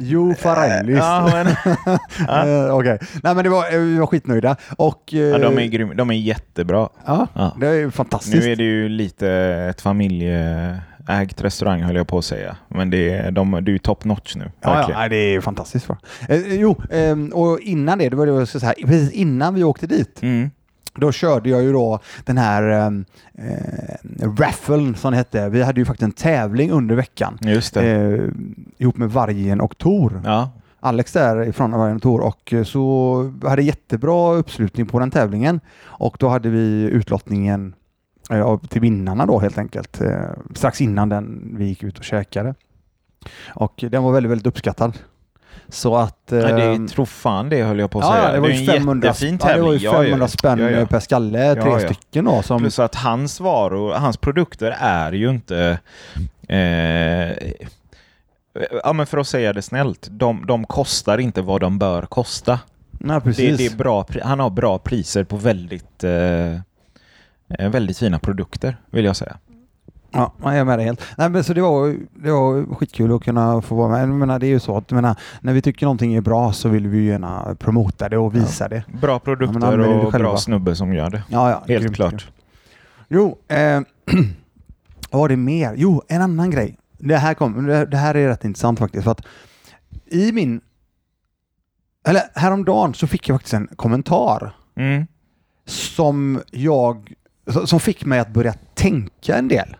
Joe 0.00 0.34
Forellis. 0.34 0.98
ja, 0.98 1.30
men 1.32 1.46
Ja. 2.28 2.46
Eh, 2.66 2.74
Okej. 2.76 2.98
Nej 3.22 3.34
men 3.34 3.44
det 3.44 3.50
var, 3.50 3.74
eh, 3.74 3.78
vi 3.80 3.98
var 3.98 4.06
skitnöjda. 4.06 4.56
Och, 4.76 5.14
eh, 5.14 5.18
ja, 5.20 5.38
de, 5.38 5.58
är 5.58 5.66
grym, 5.66 5.92
de 5.96 6.10
är 6.10 6.14
jättebra. 6.14 6.88
ja, 7.06 7.26
Ja. 7.34 7.56
det 7.60 7.66
är 7.68 7.90
fantastiskt. 7.90 8.44
Nu 8.46 8.52
är 8.52 8.56
det 8.56 8.62
ju 8.64 8.88
lite 8.88 9.28
ett 9.70 9.80
familjeägt 9.80 11.42
restaurang 11.42 11.82
höll 11.82 11.96
jag 11.96 12.06
på 12.08 12.18
att 12.18 12.24
säga. 12.24 12.56
Men 12.68 12.90
det 12.90 13.10
är, 13.10 13.30
de, 13.30 13.50
det 13.50 13.70
är 13.70 13.72
ju 13.72 13.78
top 13.78 14.04
notch 14.04 14.36
nu. 14.36 14.50
Ja, 14.60 14.90
ja, 14.90 15.08
det 15.08 15.16
är 15.16 15.40
fantastiskt 15.40 15.86
bra. 15.86 15.98
Eh, 16.28 16.54
jo, 16.54 16.82
ehm, 16.90 17.28
och 17.28 17.60
innan 17.60 17.98
det, 17.98 18.08
det 18.08 18.16
var 18.16 18.26
det 18.26 18.46
skulle 18.46 18.60
säga, 18.60 18.74
precis 18.86 19.10
innan 19.12 19.54
vi 19.54 19.64
åkte 19.64 19.86
dit, 19.86 20.22
Mm. 20.22 20.50
Då 21.00 21.12
körde 21.12 21.50
jag 21.50 21.62
ju 21.62 21.72
då 21.72 21.98
den 22.24 22.38
här 22.38 22.62
ehm, 22.62 23.04
eh, 23.34 24.28
raffeln 24.38 24.94
som 24.94 25.10
det 25.10 25.16
hette. 25.16 25.48
Vi 25.48 25.62
hade 25.62 25.80
ju 25.80 25.84
faktiskt 25.84 26.02
en 26.02 26.12
tävling 26.12 26.70
under 26.70 26.94
veckan 26.94 27.38
Just 27.40 27.74
det. 27.74 27.90
eh, 27.92 28.20
ihop 28.78 28.96
med 28.96 29.10
Vargen 29.10 29.60
och 29.60 29.78
Tor. 29.78 30.22
Ja. 30.24 30.50
Alex 30.80 31.12
där 31.12 31.48
ifrån 31.48 31.70
Vargen 31.70 31.96
och 31.96 32.02
Tor 32.02 32.20
och 32.20 32.52
eh, 32.52 32.64
så 32.64 33.32
hade 33.42 33.62
jättebra 33.62 34.34
uppslutning 34.34 34.86
på 34.86 34.98
den 34.98 35.10
tävlingen 35.10 35.60
och 35.80 36.16
då 36.20 36.28
hade 36.28 36.48
vi 36.48 36.82
utlottningen 36.82 37.74
eh, 38.30 38.58
till 38.58 38.80
vinnarna 38.80 39.26
då 39.26 39.38
helt 39.38 39.58
enkelt 39.58 40.00
eh, 40.00 40.30
strax 40.54 40.80
innan 40.80 41.08
den 41.08 41.54
vi 41.58 41.64
gick 41.64 41.82
ut 41.82 41.98
och 41.98 42.04
käkade. 42.04 42.54
Och 43.48 43.84
den 43.90 44.02
var 44.02 44.12
väldigt, 44.12 44.30
väldigt 44.30 44.46
uppskattad. 44.46 44.98
Så 45.68 45.96
att... 45.96 46.18
Nej, 46.30 46.40
det 46.52 46.62
ehm, 46.62 46.84
är, 46.84 46.88
tro 46.88 47.06
fan 47.06 47.48
det 47.48 47.62
höll 47.62 47.78
jag 47.78 47.90
på 47.90 47.98
att 47.98 48.04
ja, 48.04 48.12
säga. 48.12 48.24
ja, 48.24 48.32
det 48.32 48.40
var 48.40 48.48
ju 48.48 48.54
en 48.54 48.66
500, 48.66 49.08
jättefin 49.08 49.38
ja, 49.42 49.54
det 49.54 49.62
var 49.62 49.72
ju 49.72 49.78
tävling. 49.78 49.92
Ja, 49.92 50.02
500 50.02 50.24
ja. 50.24 50.28
spänn 50.28 50.58
Ja, 50.58 50.70
ja. 50.70 50.86
per 50.86 51.00
skalle, 51.00 51.54
tre 51.54 51.70
Ja, 51.70 51.80
ja. 51.80 51.88
stycken 51.88 52.24
då. 52.24 52.42
Som, 52.42 52.58
Plus 52.58 52.78
att 52.78 52.94
hans 52.94 53.40
varor, 53.40 53.92
hans 53.92 54.16
produkter 54.16 54.76
är 54.80 55.12
ju 55.12 55.30
inte... 55.30 55.78
Eh, 56.48 57.52
ja, 58.84 58.92
men 58.92 59.06
för 59.06 59.18
att 59.18 59.26
säga 59.28 59.52
det 59.52 59.62
snällt, 59.62 60.08
de, 60.10 60.46
de 60.46 60.64
kostar 60.64 61.18
inte 61.18 61.42
vad 61.42 61.60
de 61.60 61.78
bör 61.78 62.02
kosta. 62.02 62.58
nej, 62.90 63.20
Det, 63.24 63.56
det 63.56 63.66
är 63.66 63.76
bra, 63.76 64.06
han 64.22 64.40
har 64.40 64.50
bra 64.50 64.78
priser 64.78 65.24
på 65.24 65.36
väldigt, 65.36 66.04
eh, 66.04 66.52
eh, 67.58 67.70
väldigt 67.70 67.98
fina 67.98 68.18
produkter, 68.18 68.76
vill 68.90 69.04
jag 69.04 69.16
säga. 69.16 69.36
Ja, 70.10 70.32
jag 70.42 70.56
är 70.56 70.64
med 70.64 70.78
dig 70.78 70.86
helt. 70.86 71.02
Nej, 71.18 71.28
men 71.30 71.44
så 71.44 71.54
det 71.54 71.60
var, 71.62 71.96
det 72.14 72.30
var 72.30 72.74
skitkul 72.74 73.12
att 73.16 73.22
kunna 73.24 73.62
få 73.62 73.74
vara 73.74 73.88
med. 73.88 74.00
Jag 74.02 74.08
menar, 74.08 74.38
det 74.38 74.46
är 74.46 74.48
ju 74.48 74.60
så 74.60 74.76
att 74.76 74.90
menar, 74.90 75.16
när 75.40 75.52
vi 75.52 75.62
tycker 75.62 75.86
någonting 75.86 76.14
är 76.14 76.20
bra 76.20 76.52
så 76.52 76.68
vill 76.68 76.86
vi 76.88 76.98
ju 76.98 77.04
gärna 77.04 77.56
promota 77.58 78.08
det 78.08 78.18
och 78.18 78.34
visa 78.34 78.68
det. 78.68 78.82
Bra 79.00 79.12
Ja, 79.12 79.18
produkter 79.18 79.54
men 79.54 79.62
använder 79.62 79.88
det 79.98 80.06
och 80.06 80.12
bra 80.12 80.36
snubbe 80.36 80.76
som 80.76 80.92
gör 80.92 81.10
det. 81.10 81.22
Ja, 81.28 81.50
ja, 81.50 81.64
Helt 81.68 81.82
grymt, 81.82 81.96
klart. 81.96 82.10
grymt. 82.10 82.26
Jo, 83.08 83.38
eh, 83.48 83.80
vad 85.10 85.20
var 85.20 85.28
det 85.28 85.36
mer? 85.36 85.74
Jo, 85.76 86.02
en 86.08 86.22
annan 86.22 86.50
grej. 86.50 86.78
Det 86.98 87.16
här, 87.16 87.34
kom, 87.34 87.66
det 87.66 87.96
här 87.96 88.14
är 88.14 88.28
rätt 88.28 88.44
intressant 88.44 88.78
faktiskt. 88.78 89.04
För 89.04 89.10
att 89.10 89.22
I 90.06 90.32
min... 90.32 90.60
Eller 92.08 92.22
häromdagen 92.34 92.94
så 92.94 93.06
fick 93.06 93.28
jag 93.28 93.34
faktiskt 93.34 93.54
en 93.54 93.68
kommentar 93.76 94.54
Mm. 94.76 95.06
som 95.66 96.40
jag... 96.50 97.12
Som 97.64 97.80
fick 97.80 98.04
mig 98.04 98.18
att 98.18 98.32
börja 98.32 98.54
tänka 98.74 99.36
en 99.36 99.48
del. 99.48 99.76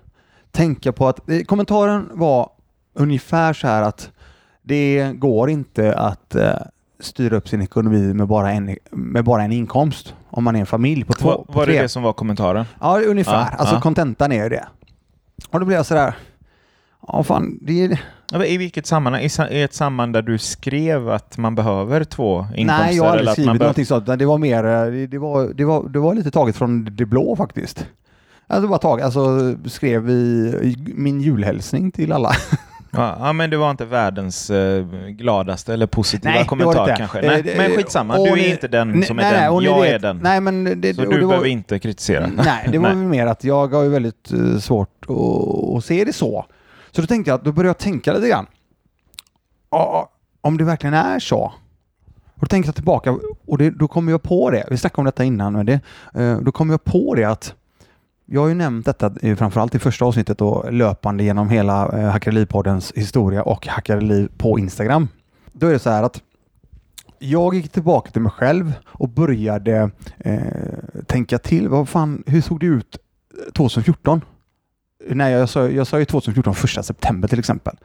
Tänka 0.59 0.93
på 0.93 1.09
att... 1.09 1.31
eh, 1.31 1.43
Kommentaren 1.43 2.09
var 2.13 2.51
ungefär 2.95 3.53
så 3.53 3.67
här 3.67 3.83
att 3.83 4.11
det 4.63 5.13
går 5.15 5.51
inte 5.51 5.95
att 5.95 6.35
eh, 6.35 6.53
styra 7.01 7.37
upp 7.37 7.49
sin 7.49 7.63
ekonomi 7.63 8.15
med 8.15 8.27
bara 8.27 8.53
en, 8.53 8.77
med 8.91 9.25
bara 9.25 9.43
en 9.43 9.53
inkomst 9.53 10.15
om 10.31 10.45
man 10.45 10.57
är 10.57 10.61
en 10.61 10.67
familj 10.67 11.05
på 11.05 11.13
två. 11.13 11.29
Var, 11.29 11.37
på 11.37 11.53
var 11.53 11.67
det 11.67 11.73
tre. 11.73 11.83
det 11.83 11.89
som 11.89 12.03
var 12.03 12.13
kommentaren? 12.13 12.65
Ja, 12.81 13.01
ungefär. 13.01 13.33
Ja, 13.33 13.57
alltså 13.59 13.75
ja. 13.75 13.81
kontentan 13.81 14.33
är 14.33 14.43
ju 14.43 14.49
det. 14.49 14.67
Och 15.51 15.61
då 15.61 15.67
blir 15.67 15.77
jag 15.77 15.87
sådär, 15.87 16.15
ja 17.09 17.23
fan, 17.23 17.59
det 17.63 17.85
är... 17.85 18.45
I 18.45 18.57
vilket 18.59 18.87
sammanhang? 18.87 19.23
I, 19.23 19.63
ett 19.63 19.75
sammanhang 19.75 20.13
där 20.13 20.23
du 20.23 20.39
skrev 20.39 21.09
att 21.11 21.39
man 21.39 21.55
behöver 21.55 22.05
två 22.05 22.47
inkomster? 22.57 22.85
Nej, 22.85 22.97
jag 22.97 23.05
har 23.05 23.11
aldrig 23.11 23.31
skrivit 23.31 23.61
någonting 23.61 23.87
sånt. 23.87 24.07
Det 24.07 24.27
var 24.27 24.39
mer, 24.39 24.65
eh, 24.65 25.09
det, 25.09 25.19
var, 25.19 25.49
det, 25.55 25.65
var, 25.65 25.89
det 25.89 25.99
var 25.99 26.15
lite 26.15 26.31
taget 26.31 26.57
från 26.57 26.97
det 26.97 27.07
blå 27.07 27.37
faktiskt. 27.37 27.87
Alltså 28.51 28.69
bara 28.69 28.79
tag, 28.79 29.01
alltså 29.01 29.55
skrev 29.67 30.11
i, 30.11 30.15
i 30.63 30.77
min 30.95 31.21
julhälsning 31.21 31.91
till 31.93 32.13
alla. 32.13 32.33
Ja, 32.91 33.33
men 33.33 33.51
det 33.51 33.57
var 33.57 33.71
inte 33.71 33.85
världens 33.85 34.51
eh, 34.51 34.85
gladaste 35.09 35.73
eller 35.75 35.87
positiva 35.87 36.31
Nej, 36.35 36.45
kommentar 36.47 36.97
kanske. 36.97 37.19
Eh, 37.21 37.27
Nej, 37.31 37.43
det- 37.43 37.57
men 37.59 37.71
skitsamma, 37.71 38.17
du 38.17 38.27
är 38.31 38.37
ni- 38.37 38.51
inte 38.51 38.69
den 38.69 38.91
Nej, 38.93 39.03
som 39.03 39.19
är 39.19 39.23
nej, 39.23 39.33
den, 39.33 39.53
och 39.53 39.63
ni 39.63 39.69
jag 39.69 39.81
vet- 39.81 39.93
är 39.95 39.99
den. 39.99 40.19
Nej, 40.23 40.41
men 40.41 40.81
det, 40.81 40.95
så 40.95 41.01
du 41.03 41.09
behöver 41.09 41.27
var, 41.37 41.45
inte 41.47 41.79
kritisera. 41.79 42.27
Nej, 42.37 42.69
det 42.73 42.79
var 42.79 42.89
väl 42.89 42.97
mer 42.97 43.27
att 43.27 43.45
jag 43.45 43.75
har 43.75 43.83
ju 43.83 43.89
väldigt 43.89 44.33
eh, 44.33 44.59
svårt 44.59 45.05
att, 45.09 45.77
att 45.77 45.85
se 45.85 46.05
det 46.05 46.13
så. 46.13 46.45
Så 46.91 47.01
då 47.01 47.07
tänkte 47.07 47.31
jag 47.31 47.41
då 47.45 47.53
började 47.53 47.69
jag 47.69 47.79
tänka 47.79 48.13
lite 48.13 48.29
grann. 48.29 48.47
Om 50.41 50.57
det 50.59 50.65
verkligen 50.65 50.95
är 50.95 51.19
så. 51.19 51.53
Och 52.35 52.41
då 52.41 52.47
tänker 52.47 52.69
jag 52.69 52.75
tillbaka 52.75 53.17
och 53.47 53.59
det, 53.59 53.71
då 53.71 53.89
kommer 53.89 54.13
jag 54.13 54.23
på 54.23 54.51
det. 54.51 54.65
Vi 54.71 54.77
snackade 54.77 55.01
om 55.01 55.05
detta 55.05 55.25
innan, 55.25 55.53
men 55.53 55.67
det, 55.67 55.81
eh, 56.15 56.37
då 56.39 56.53
kommer 56.53 56.73
jag 56.73 56.85
på 56.85 57.15
det 57.15 57.25
att 57.25 57.55
jag 58.31 58.41
har 58.41 58.49
ju 58.49 58.55
nämnt 58.55 58.87
detta 58.87 59.13
eh, 59.23 59.37
framförallt 59.37 59.75
i 59.75 59.79
första 59.79 60.05
avsnittet 60.05 60.41
och 60.41 60.73
löpande 60.73 61.25
genom 61.25 61.51
hela 61.51 61.99
eh, 61.99 62.11
Hackareliv-poddens 62.11 62.93
historia 62.97 63.43
och 63.43 63.67
Hackareliv 63.67 64.29
på 64.39 64.59
Instagram. 64.59 65.09
Då 65.53 65.67
är 65.67 65.73
det 65.73 65.79
så 65.79 65.91
här 65.91 66.03
att 66.03 66.23
jag 67.19 67.55
gick 67.55 67.73
tillbaka 67.73 68.11
till 68.11 68.23
mig 68.23 68.33
själv 68.33 68.73
och 68.87 69.09
började 69.09 69.91
eh, 70.19 70.41
tänka 71.07 71.39
till. 71.39 71.69
Vad 71.69 71.89
fan, 71.89 72.23
hur 72.27 72.41
såg 72.41 72.61
det 72.61 72.67
ut 72.67 72.99
eh, 73.47 73.53
2014? 73.53 74.21
Nej, 75.11 75.33
jag 75.33 75.49
sa, 75.49 75.69
jag 75.69 75.87
sa 75.87 75.99
ju 75.99 76.05
2014 76.05 76.55
första 76.55 76.83
september 76.83 77.29
till 77.29 77.39
exempel. 77.39 77.77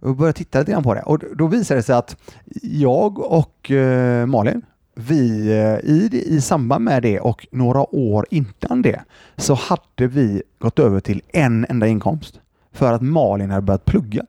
Och 0.00 0.16
började 0.16 0.38
titta 0.38 0.58
lite 0.58 0.72
grann 0.72 0.82
på 0.82 0.94
det 0.94 1.02
och 1.02 1.22
då 1.36 1.46
visade 1.46 1.78
det 1.78 1.82
sig 1.82 1.96
att 1.96 2.16
jag 2.62 3.18
och 3.18 3.70
eh, 3.70 4.26
Malin, 4.26 4.62
vi 5.00 5.50
eh, 5.50 5.90
i, 5.90 6.24
i 6.26 6.40
samband 6.40 6.84
med 6.84 7.02
det 7.02 7.20
och 7.20 7.46
några 7.50 7.94
år 7.94 8.26
innan 8.30 8.82
det 8.82 9.00
så 9.36 9.54
hade 9.54 10.06
vi 10.06 10.42
gått 10.58 10.78
över 10.78 11.00
till 11.00 11.22
en 11.28 11.66
enda 11.68 11.86
inkomst 11.86 12.40
för 12.72 12.92
att 12.92 13.02
Malin 13.02 13.50
hade 13.50 13.62
börjat 13.62 13.84
plugga. 13.84 14.24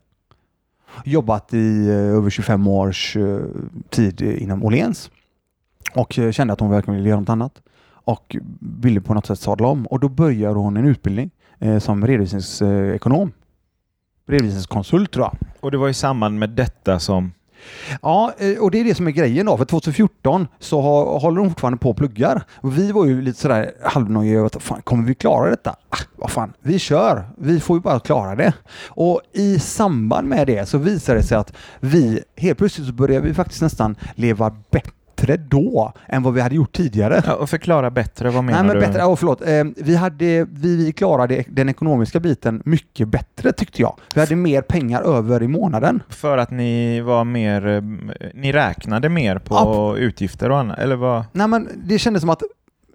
Jobbat 1.05 1.53
i 1.53 1.87
eh, 1.87 1.95
över 1.95 2.29
25 2.29 2.67
års 2.67 3.17
eh, 3.17 3.39
tid 3.89 4.21
inom 4.21 4.63
Åhléns 4.63 5.11
och 5.93 6.19
kände 6.31 6.53
att 6.53 6.59
hon 6.59 6.69
verkligen 6.69 6.97
ville 6.97 7.09
göra 7.09 7.19
något 7.19 7.29
annat 7.29 7.61
och 7.87 8.35
ville 8.59 9.01
på 9.01 9.13
något 9.13 9.25
sätt 9.25 9.39
sadla 9.39 9.67
om 9.67 9.87
och 9.87 9.99
då 9.99 10.09
började 10.09 10.59
hon 10.59 10.77
en 10.77 10.85
utbildning 10.85 11.31
som 11.79 12.07
redovisningsekonom. 12.07 13.31
Redovisningskonsult 14.27 15.11
tror 15.11 15.25
jag. 15.25 15.35
Och 15.59 15.71
det 15.71 15.77
var 15.77 15.89
i 15.89 15.93
samband 15.93 16.39
med 16.39 16.49
detta 16.49 16.99
som... 16.99 17.31
Ja, 18.01 18.33
eh, 18.37 18.57
och 18.57 18.71
det 18.71 18.79
är 18.79 18.83
det 18.83 18.95
som 18.95 19.07
är 19.07 19.11
grejen 19.11 19.45
då. 19.45 19.57
För 19.57 19.65
2014 19.65 20.47
så 20.59 20.81
har, 20.81 21.19
håller 21.19 21.41
de 21.41 21.49
fortfarande 21.49 21.77
på 21.79 21.89
och 21.89 21.97
pluggar. 21.97 22.43
Och 22.55 22.77
vi 22.77 22.91
var 22.91 23.05
ju 23.05 23.21
lite 23.21 23.39
sådär 23.39 23.71
halvnojiga. 23.83 24.45
att, 24.45 24.63
Fan, 24.63 24.81
kommer 24.81 25.03
vi 25.03 25.15
klara 25.15 25.49
detta? 25.49 25.75
Ah, 25.89 25.97
vad 26.15 26.31
fan, 26.31 26.53
vi 26.61 26.79
kör. 26.79 27.29
Vi 27.37 27.59
får 27.59 27.77
ju 27.77 27.81
bara 27.81 27.99
klara 27.99 28.35
det. 28.35 28.53
Och 28.87 29.21
i 29.33 29.59
samband 29.59 30.27
med 30.27 30.47
det 30.47 30.69
så 30.69 30.77
visar 30.77 31.15
det 31.15 31.23
sig 31.23 31.37
att 31.37 31.53
vi 31.79 32.23
helt 32.37 32.57
plötsligt 32.57 32.87
så 32.87 32.93
börjar 32.93 33.21
vi 33.21 33.33
faktiskt 33.33 33.61
nästan 33.61 33.95
leva 34.15 34.55
bättre 34.71 34.91
då 35.27 35.93
än 36.07 36.23
vad 36.23 36.33
vi 36.33 36.41
hade 36.41 36.55
gjort 36.55 36.71
tidigare. 36.73 37.21
Ja, 37.25 37.33
och 37.35 37.49
förklara 37.49 37.89
bättre, 37.91 38.29
vad 38.29 38.43
menar 38.43 38.63
Nej, 38.63 38.67
men 38.67 38.81
du? 38.81 38.87
bättre, 38.87 39.05
oh, 39.05 39.15
förlåt. 39.15 39.41
Eh, 39.41 39.63
vi, 39.77 39.95
hade, 39.95 40.45
vi, 40.51 40.75
vi 40.85 40.91
klarade 40.91 41.43
den 41.47 41.69
ekonomiska 41.69 42.19
biten 42.19 42.61
mycket 42.65 43.07
bättre 43.07 43.51
tyckte 43.51 43.81
jag. 43.81 43.95
Vi 44.13 44.19
hade 44.19 44.35
mer 44.35 44.61
pengar 44.61 45.01
över 45.01 45.43
i 45.43 45.47
månaden. 45.47 46.03
För 46.09 46.37
att 46.37 46.51
ni 46.51 47.01
var 47.01 47.23
mer... 47.23 47.67
eh, 47.67 47.81
Ni 48.33 48.51
räknade 48.51 49.09
mer 49.09 49.39
på 49.39 49.95
utgifter 49.97 50.51
och 50.51 50.57
annat? 50.57 50.79
Eller 50.79 50.95
vad? 50.95 51.23
Nej, 51.31 51.47
men 51.47 51.67
det 51.83 51.99
kändes 51.99 52.21
som 52.21 52.29
att 52.29 52.41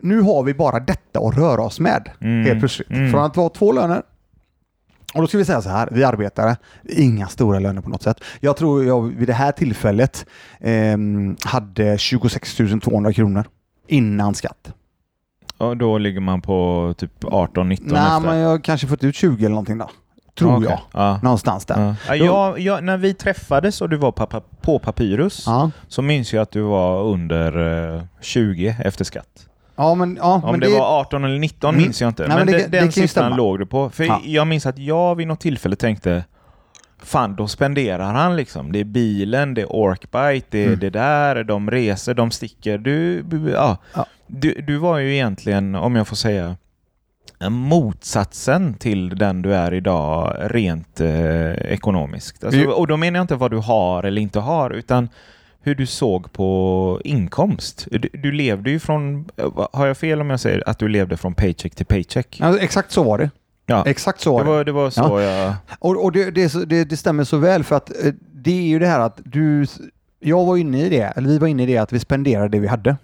nu 0.03 0.21
har 0.21 0.43
vi 0.43 0.55
bara 0.55 0.81
detta 0.81 1.21
att 1.21 1.37
röra 1.37 1.63
oss 1.63 1.81
med 1.81 2.09
Mm. 2.21 2.45
helt 2.47 2.59
plötsligt. 2.59 2.91
Mm. 2.91 3.11
Från 3.11 3.25
att 3.25 3.37
vara 3.37 3.49
två 3.49 3.73
löner 3.73 4.03
och 5.15 5.21
då 5.21 5.27
ska 5.27 5.39
vi 5.39 5.45
säga 5.45 5.63
så 5.63 5.69
här, 5.69 5.89
vi 5.93 6.05
arbetare, 6.05 6.57
inga 6.89 7.27
stora 7.27 7.59
löner 7.59 7.83
på 7.83 7.89
något 7.89 8.03
sätt. 8.03 8.21
Jag 8.41 8.57
tror 8.57 8.85
jag 8.85 9.03
vid 9.03 9.29
det 9.29 9.33
här 9.35 9.53
tillfället 9.53 10.27
ehm, 10.61 11.37
hade 11.45 11.99
26 11.99 12.57
200 12.83 13.13
kronor 13.13 13.45
innan 13.87 14.35
skatt. 14.35 14.73
Och 15.59 15.77
då 15.77 15.99
ligger 15.99 16.21
man 16.21 16.43
på 16.43 16.95
typ 16.99 17.25
18-19 17.25 17.55
Nej, 17.65 17.77
efter? 17.77 18.21
men 18.21 18.39
jag 18.39 18.49
har 18.49 18.59
kanske 18.59 18.87
fått 18.87 19.05
ut 19.05 19.15
20 19.15 19.45
eller 19.45 19.49
någonting 19.55 19.79
då. 19.79 19.91
Tror 20.39 20.57
Okej. 20.57 20.69
jag. 20.71 20.81
Ja. 21.03 21.21
Någonstans 21.23 21.67
där. 21.67 21.81
Ja. 21.81 21.95
Ja, 22.09 22.25
jag, 22.25 22.59
jag, 22.61 22.85
när 22.85 22.97
vi 22.97 23.15
träffades 23.15 23.81
och 23.81 23.89
du 23.89 23.97
var 23.97 24.13
på, 24.13 24.43
på 24.61 24.79
Papyrus 24.79 25.43
Ja. 25.47 25.71
så 25.89 26.03
minns 26.03 26.33
jag 26.33 26.43
att 26.43 26.51
du 26.51 26.61
var 26.63 27.03
under 27.03 27.95
eh, 27.97 28.03
20 28.21 28.77
efter 28.85 29.05
skatt. 29.05 29.49
Ja, 29.77 29.95
men, 29.95 30.17
ja, 30.23 30.41
Om 30.45 30.51
men 30.51 30.61
det, 30.61 30.69
var 30.79 31.01
18 31.01 31.25
eller 31.25 31.39
19 31.39 31.75
Mm. 31.75 31.83
minns 31.83 32.01
jag 32.01 32.09
inte. 32.11 32.29
Nej, 32.29 32.37
men 32.37 32.47
men 32.47 32.55
det- 32.55 32.59
det, 32.59 32.69
det 32.69 32.77
den 32.79 32.87
ju 32.87 32.93
siffran 32.93 33.37
låg 33.37 33.59
du 33.59 33.67
på. 33.67 33.91
För 33.91 34.05
Ja. 34.05 34.21
jag 34.25 34.47
minns 34.47 34.67
att 34.67 34.79
jag 34.79 35.15
vid 35.15 35.27
något 35.27 35.41
tillfälle 35.41 35.77
tänkte 35.77 36.25
Fan, 37.03 37.37
då 37.37 37.49
spenderar 37.49 38.13
han 38.13 38.37
liksom. 38.37 38.73
Det 38.73 38.81
är 38.81 38.85
bilen, 38.85 39.55
det 39.55 39.61
är 39.61 39.73
Orkbite, 39.73 40.47
det 40.51 40.63
är 40.63 40.67
Mm. 40.67 40.79
det 40.79 40.91
där, 40.91 41.45
de 41.45 41.71
reser, 41.71 42.15
de 42.15 42.31
sticker. 42.31 42.79
Du, 42.79 43.25
ja. 43.55 43.77
Ja. 43.95 44.07
Du, 44.27 44.53
du 44.67 44.77
var 44.77 44.99
ju 44.99 45.15
egentligen, 45.15 45.75
om 45.75 45.97
jag 45.97 46.09
får 46.09 46.17
säga, 46.17 46.57
motsatsen 47.51 48.75
till 48.75 49.09
den 49.19 49.43
du 49.43 49.55
är 49.55 49.75
idag 49.75 50.37
rent 50.41 51.01
eh, 51.01 51.53
ekonomiskt. 51.53 52.45
Alltså, 52.45 52.65
och 52.65 52.87
då 52.87 52.97
menar 52.97 53.19
jag 53.19 53.25
inte 53.25 53.35
vad 53.37 53.51
du 53.51 53.57
har 53.59 54.03
eller 54.05 54.23
inte 54.23 54.41
har, 54.41 54.71
utan 54.71 55.09
hur 55.65 55.75
du 55.75 55.87
såg 55.87 56.33
på 56.33 57.01
inkomst. 57.05 57.89
Du, 57.91 58.09
du 58.13 58.33
levde 58.33 58.71
ju 58.71 58.79
från, 58.79 59.25
har 59.73 59.87
jag 59.87 59.97
fel 59.97 60.21
om 60.21 60.31
jag 60.31 60.41
säger 60.41 60.69
att 60.69 60.79
du 60.79 60.89
levde 60.89 61.17
från 61.17 61.35
paycheck 61.35 61.75
till 61.75 61.87
paycheck? 61.87 62.39
Ja, 62.41 62.59
exakt 62.59 62.93
så 62.93 63.03
var 63.03 63.19
det. 63.19 63.31
Ja. 63.67 63.85
Exakt 63.87 64.21
så 64.21 64.33
var 64.33 64.45
Det 64.45 64.51
var, 64.51 64.65
det 64.65 64.73
var 64.73 64.91
så 64.91 65.01
Ja. 65.01 65.23
jag... 65.23 65.55
Och, 65.79 66.05
och 66.05 66.13
det, 66.13 66.31
det, 66.31 66.69
det, 66.69 66.85
det 66.85 66.97
stämmer 66.97 67.25
så 67.25 67.37
väl 67.37 67.65
för 67.65 67.77
att 67.77 68.05
eh, 68.05 68.13
det 68.33 68.59
är 68.59 68.63
ju 68.67 68.79
det 68.79 68.87
här 68.87 69.01
att 69.01 69.21
du... 69.25 69.67
Jag 70.21 70.45
var 70.45 70.57
inne 70.57 70.87
i 70.87 70.89
det, 70.89 71.13
eller 71.17 71.29
vi 71.29 71.39
var 71.39 71.49
inne 71.49 71.63
i 71.63 71.67
det 71.67 71.79
att 71.79 71.93
vi 71.93 71.99
spenderade 71.99 72.49
det 72.49 72.59
vi 72.59 72.67
hade. 72.67 72.97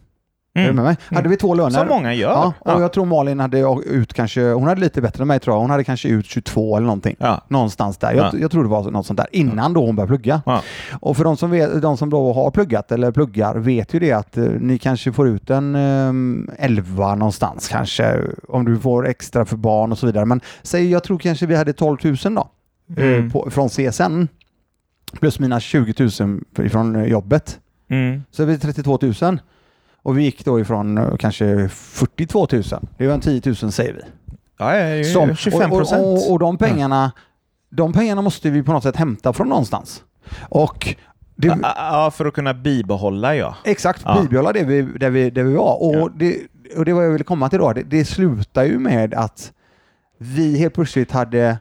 Är 0.54 0.66
du 0.66 0.73
med 0.73 0.85
mig? 0.85 0.97
Hade 1.11 1.28
vi 1.28 1.37
två 1.37 1.54
löner? 1.54 1.71
Som 1.71 1.88
många 1.88 2.14
gör. 2.14 2.30
Ja, 2.30 2.52
och 2.59 2.71
ja. 2.71 2.80
jag 2.80 2.92
tror 2.92 3.04
Malin 3.07 3.40
hade 3.40 3.61
ut 3.87 4.12
kanske, 4.12 4.52
hon 4.52 4.69
hade 4.69 4.80
lite 4.80 5.00
bättre 5.02 5.23
än 5.23 5.28
mig 5.28 5.40
tror 5.40 5.57
jag. 5.57 5.61
Hon 5.61 5.71
hade 5.71 5.85
kanske 5.85 6.09
ut 6.09 6.26
22 6.26 6.76
eller 6.76 6.87
någonting. 6.87 7.16
Ja. 7.19 7.45
Någonstans 7.49 7.99
där. 7.99 8.12
Jag, 8.12 8.26
Ja. 8.35 8.38
jag 8.40 8.50
tror 8.50 8.62
det 8.62 8.69
var 8.69 8.90
något 8.90 9.07
sånt 9.07 9.16
där. 9.16 9.26
Innan 9.33 9.73
då 9.73 9.87
hon 9.87 9.97
började 9.97 10.09
plugga. 10.09 10.42
Och 11.00 11.16
för 11.16 11.25
de 11.25 11.37
som, 11.37 11.50
vet, 11.50 11.83
de 11.83 11.97
som 11.97 12.11
då 12.11 12.33
har 12.33 12.50
pluggat 12.50 12.92
eller 12.92 13.12
pluggar 13.12 13.54
vet 13.54 13.95
ju 13.95 13.99
det 13.99 14.12
att 14.12 14.37
eh, 14.37 14.45
ni 14.45 14.78
kanske 14.78 15.12
får 15.12 15.28
ut 15.28 15.50
en 15.50 15.75
eh, 15.75 16.64
11 16.64 17.14
någonstans 17.14 17.69
kanske. 17.69 18.21
Om 18.49 18.64
du 18.64 18.78
får 18.78 19.09
extra 19.09 19.45
för 19.45 19.57
barn 19.57 19.92
och 19.92 19.99
så 19.99 20.07
vidare. 20.07 20.25
Men 20.25 20.40
säg, 20.62 20.90
jag 20.90 21.04
tror 21.04 21.19
kanske 21.19 21.47
vi 21.47 21.57
hade 21.57 21.73
12 21.73 21.97
000 22.04 22.16
då. 22.35 22.49
Mm. 22.97 23.26
Eh, 23.26 23.33
på, 23.33 23.50
från 23.50 23.69
CSN. 23.69 24.26
Plus 25.21 25.40
mina 25.40 25.61
20 25.61 26.11
000 26.21 26.71
från 26.71 27.09
jobbet. 27.09 27.59
Mm. 27.90 28.23
Så 28.30 28.42
är 28.42 28.47
vi 28.47 28.59
32 28.59 28.99
000. 29.23 29.40
Och 30.02 30.19
vi 30.19 30.23
gick 30.23 30.45
då 30.45 30.61
ifrån 30.61 30.99
eh, 30.99 31.16
kanske 31.16 31.69
42 31.69 32.47
000. 32.52 32.62
Det 32.99 33.07
var 33.07 33.14
en 33.14 33.21
10 33.21 33.42
000 33.62 33.73
säger 33.73 33.92
vi. 33.92 34.00
Ja, 34.59 34.76
ja, 34.76 34.88
ja, 34.88 35.04
Som- 35.04 35.37
25 35.37 35.73
och, 35.73 35.78
procent. 35.78 36.02
och, 36.07 36.12
och, 36.12 36.33
och 36.33 36.38
de 36.38 36.59
pengarna, 36.59 37.12
de 37.71 37.92
pengarna 37.92 38.23
måste 38.23 38.50
vi 38.50 38.62
på 38.62 38.73
något 38.73 38.83
sätt 38.83 38.97
hämta 38.97 39.33
från 39.33 39.49
någonstans. 39.49 40.02
Och 40.49 40.95
det, 41.37 41.49
Ja, 41.49 41.57
ja, 41.76 42.11
för 42.11 42.25
att 42.26 42.35
kunna 42.35 42.54
bibehålla 42.54 43.35
ja. 43.37 43.57
exakt, 43.64 44.02
Ja. 44.04 44.19
bibehålla 44.23 44.52
det 44.52 44.64
vi, 44.64 44.83
där, 44.83 45.11
vi, 45.11 45.30
där 45.30 45.42
vi 45.45 45.54
var. 45.54 45.83
Och, 45.83 45.95
Ja. 45.95 46.09
det, 46.16 46.37
och 46.76 46.85
det 46.85 46.92
var 46.92 47.02
jag 47.02 47.11
ville 47.11 47.25
komma 47.25 47.49
till 47.49 47.59
då. 47.59 47.73
Det, 47.73 47.83
det 47.83 48.04
slutar 48.04 48.64
ju 48.64 48.78
med 48.78 49.14
att 49.14 49.52
vi 50.19 50.59
helt 50.59 50.75
plötsligt 50.75 51.11
hade 51.12 51.59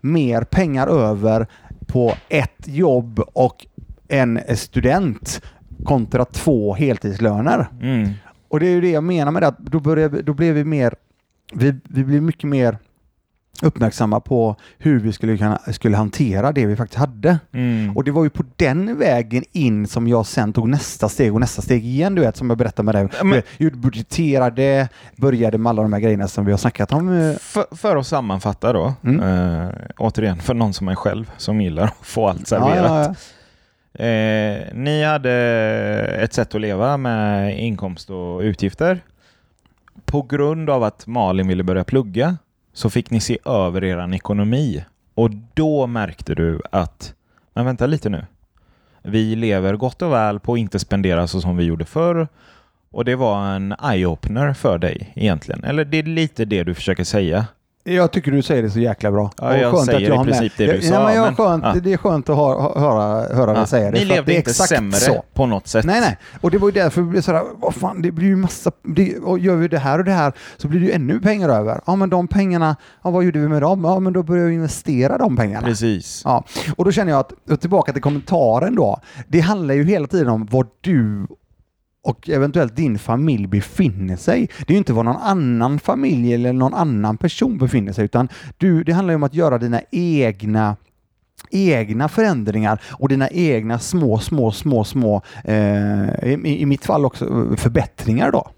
mer 0.00 0.42
pengar 0.44 0.86
över 0.86 1.46
på 1.86 2.14
ett 2.28 2.66
jobb 2.66 3.20
och 3.32 3.66
en 4.08 4.40
student 4.56 5.42
kontra 5.84 6.24
två 6.24 6.74
heltidslöner. 6.74 7.66
Mm. 7.82 8.08
Och 8.48 8.60
det 8.60 8.66
är 8.66 8.70
ju 8.70 8.80
det 8.80 8.90
jag 8.90 9.04
menar 9.04 9.32
med 9.32 9.42
det, 9.42 9.46
att 9.46 9.58
då, 9.58 9.80
började, 9.80 10.22
då 10.22 10.34
blev 10.34 10.54
vi 10.54 10.64
mer, 10.64 10.94
vi, 11.52 11.74
vi 11.84 12.04
blev 12.04 12.22
mycket 12.22 12.44
mer 12.48 12.78
uppmärksamma 13.62 14.20
på 14.20 14.56
hur 14.78 15.00
vi 15.00 15.12
skulle, 15.12 15.36
kunna, 15.38 15.58
skulle 15.72 15.96
hantera 15.96 16.52
det 16.52 16.66
vi 16.66 16.76
faktiskt 16.76 16.98
hade. 16.98 17.38
Mm. 17.52 17.96
Och 17.96 18.04
det 18.04 18.10
var 18.10 18.24
ju 18.24 18.30
på 18.30 18.44
den 18.56 18.98
vägen 18.98 19.44
in 19.52 19.86
som 19.86 20.08
jag 20.08 20.26
sen 20.26 20.52
tog 20.52 20.68
nästa 20.68 21.08
steg 21.08 21.34
och 21.34 21.40
nästa 21.40 21.62
steg 21.62 21.84
igen, 21.84 22.14
du 22.14 22.20
vet, 22.22 22.36
som 22.36 22.50
jag 22.50 22.58
berättade 22.58 22.86
med 22.86 22.94
dig. 22.94 23.08
Men- 23.24 23.42
Jag 23.58 23.72
budgeterade, 23.78 24.88
började 25.16 25.58
med 25.58 25.70
alla 25.70 25.82
de 25.82 25.92
här 25.92 26.00
grejerna 26.00 26.28
som 26.28 26.44
vi 26.44 26.50
har 26.50 26.58
snackat 26.58 26.92
om. 26.92 27.34
För, 27.40 27.76
för 27.76 27.96
att 27.96 28.06
sammanfatta 28.06 28.72
då, 28.72 28.94
Mm. 29.04 29.20
eh, 29.20 29.68
återigen 29.98 30.38
för 30.38 30.54
någon 30.54 30.72
som 30.72 30.88
är 30.88 30.94
själv 30.94 31.30
som 31.36 31.60
gillar 31.60 31.84
att 31.84 31.94
få 32.06 32.28
allt 32.28 32.48
serverat. 32.48 32.76
Ja, 32.76 32.98
ja, 32.98 33.04
ja. 33.04 33.14
Eh, 33.94 34.74
ni 34.74 35.04
hade 35.04 35.32
ett 36.22 36.32
sätt 36.32 36.54
att 36.54 36.60
leva 36.60 36.96
med 36.96 37.58
inkomst 37.58 38.10
och 38.10 38.40
utgifter. 38.40 39.00
På 40.04 40.22
grund 40.22 40.70
av 40.70 40.82
att 40.82 41.06
Malin 41.06 41.48
ville 41.48 41.62
börja 41.62 41.84
plugga 41.84 42.36
så 42.72 42.90
fick 42.90 43.10
ni 43.10 43.20
se 43.20 43.38
över 43.44 43.84
er 43.84 44.14
ekonomi 44.14 44.84
och 45.14 45.30
då 45.54 45.86
märkte 45.86 46.34
du 46.34 46.60
att, 46.72 47.14
men 47.54 47.64
vänta 47.64 47.86
lite 47.86 48.08
nu. 48.08 48.26
Vi 49.02 49.36
lever 49.36 49.76
gott 49.76 50.02
och 50.02 50.12
väl 50.12 50.40
på 50.40 50.52
att 50.52 50.58
inte 50.58 50.78
spendera 50.78 51.26
så 51.26 51.40
som 51.40 51.56
vi 51.56 51.64
gjorde 51.64 51.84
förr 51.84 52.28
och 52.90 53.04
det 53.04 53.16
var 53.16 53.46
en 53.46 53.72
eye-opener 53.72 54.54
för 54.54 54.78
dig 54.78 55.12
egentligen. 55.16 55.64
Eller 55.64 55.84
det 55.84 55.98
är 55.98 56.02
lite 56.02 56.44
det 56.44 56.64
du 56.64 56.74
försöker 56.74 57.04
säga. 57.04 57.46
Jag 57.84 58.10
tycker 58.12 58.32
du 58.32 58.42
säger 58.42 58.62
det 58.62 58.70
så 58.70 58.80
jäkla 58.80 59.10
bra. 59.10 59.30
Ja, 59.40 59.56
jag 59.56 59.72
skönt 59.72 59.84
säger 59.86 60.00
jag 60.00 60.08
i 60.08 60.16
har 60.16 60.24
med. 60.24 60.34
princip 60.34 60.52
det 60.56 60.66
du 60.66 60.74
ja, 60.86 60.92
sa, 60.92 61.04
Men 61.04 61.14
jag 61.14 61.24
men- 61.24 61.36
skönt, 61.36 61.64
ja. 61.64 61.80
Det 61.82 61.92
är 61.92 61.96
skönt 61.96 62.28
att 62.28 62.36
höra, 62.36 63.34
höra 63.34 63.52
dig 63.52 63.66
säga 63.66 63.90
det. 63.90 63.96
Ni 63.96 64.02
att 64.02 64.08
levde 64.08 64.22
det 64.32 64.34
är 64.34 64.36
inte 64.36 64.50
exakt 64.50 64.68
sämre 64.68 64.96
så. 64.96 65.24
på 65.34 65.46
något 65.46 65.66
sätt. 65.66 65.84
Nej, 65.84 66.00
nej. 66.00 66.18
Och 66.40 66.50
det 66.50 66.58
var 66.58 66.68
ju 66.68 66.72
därför 66.72 67.00
det 67.00 67.06
blev 67.06 67.20
sådär, 67.20 67.42
vad 67.56 67.74
fan, 67.74 68.02
det 68.02 68.10
blir 68.10 68.26
ju 68.26 68.36
massa, 68.36 68.72
det, 68.82 69.18
och 69.18 69.38
gör 69.38 69.56
vi 69.56 69.68
det 69.68 69.78
här 69.78 69.98
och 69.98 70.04
det 70.04 70.12
här 70.12 70.32
så 70.56 70.68
blir 70.68 70.80
det 70.80 70.86
ju 70.86 70.92
ännu 70.92 71.20
pengar 71.20 71.48
över. 71.48 71.80
Ja, 71.86 71.96
men 71.96 72.10
de 72.10 72.28
pengarna, 72.28 72.76
ja, 73.04 73.10
vad 73.10 73.24
gjorde 73.24 73.38
vi 73.38 73.48
med 73.48 73.62
dem? 73.62 73.84
Ja, 73.84 74.00
men 74.00 74.12
då 74.12 74.22
började 74.22 74.48
vi 74.48 74.54
investera 74.54 75.18
de 75.18 75.36
pengarna. 75.36 75.66
Precis. 75.66 76.22
Ja, 76.24 76.44
och 76.76 76.84
då 76.84 76.92
känner 76.92 77.12
jag 77.12 77.20
att, 77.20 77.60
tillbaka 77.60 77.92
till 77.92 78.02
kommentaren 78.02 78.74
då, 78.74 79.00
det 79.28 79.40
handlar 79.40 79.74
ju 79.74 79.84
hela 79.84 80.06
tiden 80.06 80.28
om 80.28 80.46
var 80.46 80.66
du 80.80 81.26
och 82.02 82.28
eventuellt 82.28 82.76
din 82.76 82.98
familj 82.98 83.46
befinner 83.46 84.16
sig. 84.16 84.48
Det 84.58 84.72
är 84.72 84.74
ju 84.74 84.78
inte 84.78 84.92
var 84.92 85.04
någon 85.04 85.16
annan 85.16 85.78
familj 85.78 86.34
eller 86.34 86.52
någon 86.52 86.74
annan 86.74 87.16
person 87.16 87.58
befinner 87.58 87.92
sig, 87.92 88.04
utan 88.04 88.28
du, 88.56 88.84
det 88.84 88.92
handlar 88.92 89.12
ju 89.12 89.16
om 89.16 89.22
att 89.22 89.34
göra 89.34 89.58
dina 89.58 89.80
egna 89.90 90.76
egna 91.50 92.08
förändringar 92.08 92.82
och 92.90 93.08
dina 93.08 93.28
egna 93.30 93.78
små, 93.78 94.18
små, 94.18 94.50
små, 94.50 94.84
små, 94.84 95.22
eh, 95.44 96.24
i, 96.24 96.56
i 96.60 96.66
mitt 96.66 96.84
fall 96.84 97.04
också 97.04 97.56
förbättringar 97.56 98.30
då. 98.32 98.50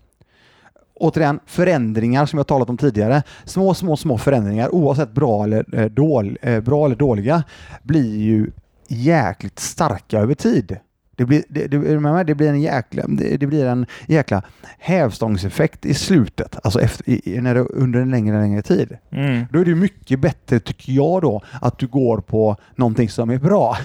Återigen, 0.95 1.41
förändringar 1.47 2.27
som 2.27 2.37
jag 2.37 2.47
talat 2.47 2.69
om 2.69 2.77
tidigare. 2.77 3.23
Små, 3.45 3.75
små, 3.75 3.97
små 3.97 4.19
förändringar, 4.19 4.75
oavsett 4.75 5.13
bra 5.13 5.45
eller, 5.45 5.79
eh, 5.79 5.87
dål, 5.87 6.39
eh, 6.43 6.61
bra 6.61 6.87
eller 6.87 6.97
dåliga, 6.97 7.45
blir 7.83 8.17
ju 8.17 8.51
jäkligt 8.89 9.59
starka 9.59 10.19
över 10.19 10.35
tid. 10.35 10.79
Det 11.17 11.25
blir, 11.25 11.45
det, 11.49 11.67
det, 11.67 12.25
det 12.25 12.35
blir 12.35 12.49
en 12.49 12.61
jäkla, 12.61 13.03
det, 13.09 13.37
det 13.37 13.47
blir 13.47 13.67
en 13.67 13.87
jäkla 14.07 14.43
hävstångseffekt 14.79 15.87
i 15.87 15.95
slutet, 15.95 16.59
alltså 16.63 16.81
efter, 16.81 17.11
i, 17.11 17.41
när 17.41 17.55
det, 17.55 17.61
under 17.61 18.01
en 18.01 18.11
längre, 18.11 18.41
längre 18.41 18.63
tid. 18.63 18.97
Mm. 19.11 19.45
Då 19.51 19.61
är 19.61 19.65
det 19.65 19.75
mycket 19.75 20.21
bättre, 20.21 20.61
tycker 20.61 20.93
jag 20.93 21.23
då, 21.23 21.43
att 21.61 21.79
du 21.79 21.87
går 21.87 22.19
på 22.19 22.57
någonting 22.77 23.09
som 23.09 23.31
är 23.31 23.39
bra 23.39 23.77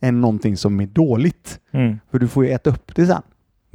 än 0.00 0.20
någonting 0.20 0.56
som 0.56 0.80
är 0.80 0.86
dåligt. 0.86 1.58
Mm. 1.72 2.00
För 2.10 2.18
du 2.18 2.28
får 2.28 2.44
ju 2.44 2.50
äta 2.50 2.70
upp 2.70 2.94
det 2.94 3.06
sen. 3.06 3.22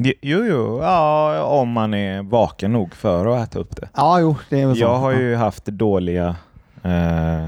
Jo, 0.02 0.14
jo, 0.22 0.80
ja, 0.82 1.44
om 1.44 1.70
man 1.72 1.94
är 1.94 2.24
vaken 2.24 2.74
nog 2.74 2.96
för 2.96 3.26
att 3.26 3.50
äta 3.50 3.60
upp 3.60 3.76
det. 3.76 3.90
Ja, 3.96 4.20
jo, 4.20 4.36
det 4.50 4.62
är 4.62 4.74
så. 4.74 4.80
Jag 4.80 4.98
har 4.98 5.12
ju 5.12 5.36
haft 5.36 5.66
dåliga 5.66 6.36
eh, 6.84 7.48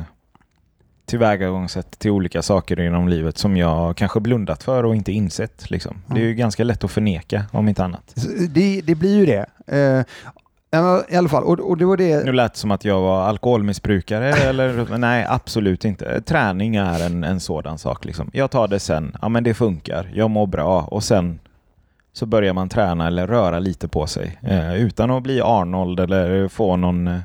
tillvägagångssätt 1.11 1.99
till 1.99 2.11
olika 2.11 2.41
saker 2.41 2.79
inom 2.79 3.07
livet 3.07 3.37
som 3.37 3.57
jag 3.57 3.97
kanske 3.97 4.19
blundat 4.19 4.63
för 4.63 4.83
och 4.83 4.95
inte 4.95 5.11
insett. 5.11 5.69
Liksom. 5.69 6.01
Det 6.07 6.19
är 6.21 6.23
ju 6.23 6.33
ganska 6.33 6.63
lätt 6.63 6.83
att 6.83 6.91
förneka 6.91 7.43
om 7.51 7.69
inte 7.69 7.83
annat. 7.83 8.13
Så 8.15 8.27
Det, 8.49 8.81
det 8.81 8.95
blir 8.95 9.15
ju 9.15 9.25
det. 9.25 9.45
Eh, 9.67 10.05
I 11.09 11.15
alla 11.17 11.29
fall, 11.29 11.43
och, 11.43 11.59
och 11.59 11.77
det 11.77 11.85
var 11.85 11.97
det. 11.97 12.25
Nu 12.25 12.31
lät 12.31 12.53
det 12.53 12.59
som 12.59 12.71
att 12.71 12.85
jag 12.85 13.01
var 13.01 13.23
alkoholmissbrukare 13.23 14.29
eller 14.49 14.97
nej, 14.97 15.25
absolut 15.29 15.85
inte. 15.85 16.21
Träning 16.21 16.75
är 16.75 17.05
en, 17.05 17.23
en 17.23 17.39
sådan 17.39 17.77
sak. 17.77 18.05
Liksom. 18.05 18.29
Jag 18.33 18.51
tar 18.51 18.67
det 18.67 18.79
sen, 18.79 19.17
ja 19.21 19.29
men 19.29 19.43
det 19.43 19.53
funkar, 19.53 20.11
jag 20.13 20.29
mår 20.29 20.47
bra 20.47 20.81
och 20.81 21.03
sen 21.03 21.39
så 22.13 22.25
börjar 22.25 22.53
man 22.53 22.69
träna 22.69 23.07
eller 23.07 23.27
röra 23.27 23.59
lite 23.59 23.87
på 23.87 24.07
sig 24.07 24.39
eh, 24.41 24.75
utan 24.75 25.11
att 25.11 25.23
bli 25.23 25.41
Arnold 25.41 25.99
eller 25.99 26.47
få 26.47 26.75
någon 26.75 27.07
eh, 27.07 27.19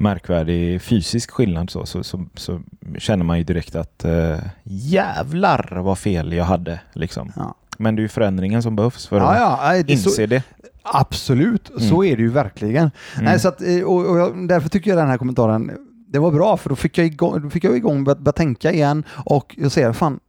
märkvärdig 0.00 0.82
fysisk 0.82 1.30
skillnad 1.30 1.70
så, 1.70 1.86
så, 1.86 2.02
så, 2.04 2.26
så 2.34 2.60
känner 2.98 3.24
man 3.24 3.38
ju 3.38 3.44
direkt 3.44 3.74
att 3.76 4.04
eh, 4.04 4.36
jävlar 4.64 5.78
vad 5.80 5.98
fel 5.98 6.32
jag 6.32 6.44
hade. 6.44 6.80
Liksom. 6.92 7.32
Ja. 7.36 7.54
Men 7.78 7.96
det 7.96 8.00
är 8.00 8.02
ju 8.02 8.08
förändringen 8.08 8.62
som 8.62 8.76
behövs 8.76 9.06
för 9.06 9.16
Ja, 9.16 9.26
att 9.26 9.76
ja, 9.76 9.82
det 9.82 9.92
är 9.92 9.96
så, 9.96 10.08
inse 10.08 10.26
det. 10.26 10.42
absolut. 10.82 11.70
Så 11.78 12.04
är 12.04 12.16
det 12.16 12.22
ju 12.22 12.30
verkligen. 12.30 12.90
Nej, 13.20 13.40
så 13.40 13.48
att, 13.48 13.62
eh, 13.62 13.82
och, 13.82 14.20
och 14.20 14.36
därför 14.48 14.68
tycker 14.68 14.90
jag 14.90 14.98
den 14.98 15.08
här 15.08 15.18
kommentaren, 15.18 15.70
det 16.08 16.18
var 16.18 16.30
bra 16.30 16.56
för 16.56 16.68
då 16.68 16.76
fick 16.76 16.98
jag 16.98 17.06
igång, 17.06 17.42
då 17.42 17.50
fick 17.50 17.64
jag 17.64 17.76
igång 17.76 18.04
börja, 18.04 18.16
börja 18.20 18.32
tänka 18.32 18.72
igen 18.72 19.04
och 19.10 19.54
jag 19.58 19.72
säger 19.72 19.92
fan, 19.92 20.20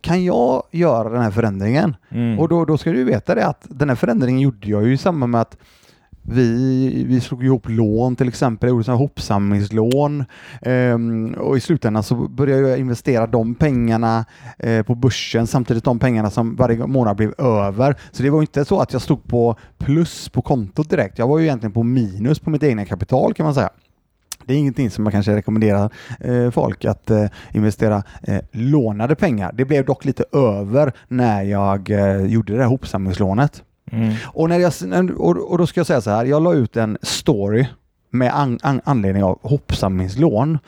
kan 0.00 0.24
jag 0.24 0.62
göra 0.70 1.08
den 1.08 1.22
här 1.22 1.30
förändringen? 1.30 1.96
Mm. 2.10 2.38
Och 2.38 2.48
då, 2.48 2.64
då 2.64 2.78
ska 2.78 2.92
du 2.92 3.04
veta 3.04 3.34
det 3.34 3.46
att 3.46 3.66
den 3.68 3.88
här 3.88 3.96
förändringen 3.96 4.40
gjorde 4.40 4.68
jag 4.70 4.86
ju 4.86 4.92
i 4.92 4.98
samband 4.98 5.30
med 5.32 5.40
att 5.40 5.56
vi, 6.22 7.04
vi 7.08 7.20
slog 7.20 7.44
ihop 7.44 7.68
lån 7.68 8.16
till 8.16 8.28
exempel, 8.28 8.68
jag 8.68 8.74
gjorde 8.74 8.84
sådana 8.84 8.98
här 8.98 9.04
hopsamlingslån 9.04 10.24
Ehm, 10.62 11.34
och 11.34 11.56
i 11.56 11.60
slutändan 11.60 12.02
så 12.02 12.14
började 12.14 12.68
jag 12.68 12.78
investera 12.78 13.26
de 13.26 13.54
pengarna 13.54 14.24
eh, 14.58 14.82
på 14.82 14.94
börsen 14.94 15.46
samtidigt 15.46 15.84
de 15.84 15.98
pengarna 15.98 16.30
som 16.30 16.56
varje 16.56 16.86
månad 16.86 17.16
blev 17.16 17.34
över. 17.38 17.96
Så 18.12 18.22
det 18.22 18.30
var 18.30 18.40
inte 18.40 18.64
så 18.64 18.80
att 18.80 18.92
jag 18.92 19.02
stod 19.02 19.24
på 19.24 19.56
plus 19.78 20.28
på 20.28 20.42
kontot 20.42 20.90
direkt. 20.90 21.18
Jag 21.18 21.28
var 21.28 21.38
ju 21.38 21.44
egentligen 21.44 21.72
på 21.72 21.82
minus 21.82 22.38
på 22.38 22.50
mitt 22.50 22.62
egna 22.62 22.84
kapital 22.84 23.34
kan 23.34 23.44
man 23.44 23.54
säga. 23.54 23.70
Det 24.44 24.54
är 24.54 24.58
ingenting 24.58 24.90
som 24.90 25.04
man 25.04 25.12
kanske 25.12 25.36
rekommenderar 25.36 25.90
eh, 26.20 26.50
folk 26.50 26.84
att 26.84 27.10
eh, 27.10 27.26
investera 27.52 28.02
eh, 28.22 28.40
lånade 28.52 29.14
pengar. 29.14 29.52
Det 29.54 29.64
blev 29.64 29.84
dock 29.84 30.04
lite 30.04 30.24
över 30.32 30.92
när 31.08 31.42
jag 31.42 31.90
eh, 31.90 32.26
gjorde 32.26 32.52
det 32.52 32.62
här 32.62 32.68
hopsamlingslånet. 32.68 33.62
Mm. 33.92 34.14
Och, 34.24 34.48
när 34.48 34.58
jag, 34.58 34.72
och, 35.50 35.58
då 35.58 35.66
ska 35.66 35.80
jag 35.80 35.86
säga 35.86 36.00
så 36.00 36.10
här, 36.10 36.24
jag 36.24 36.42
la 36.42 36.54
ut 36.54 36.76
en 36.76 36.98
story 37.02 37.66
med 38.10 38.38
an, 38.38 38.58
an, 38.62 38.80
anledning 38.84 39.24
av 39.24 39.38
hopsamlingslån. 39.42 40.58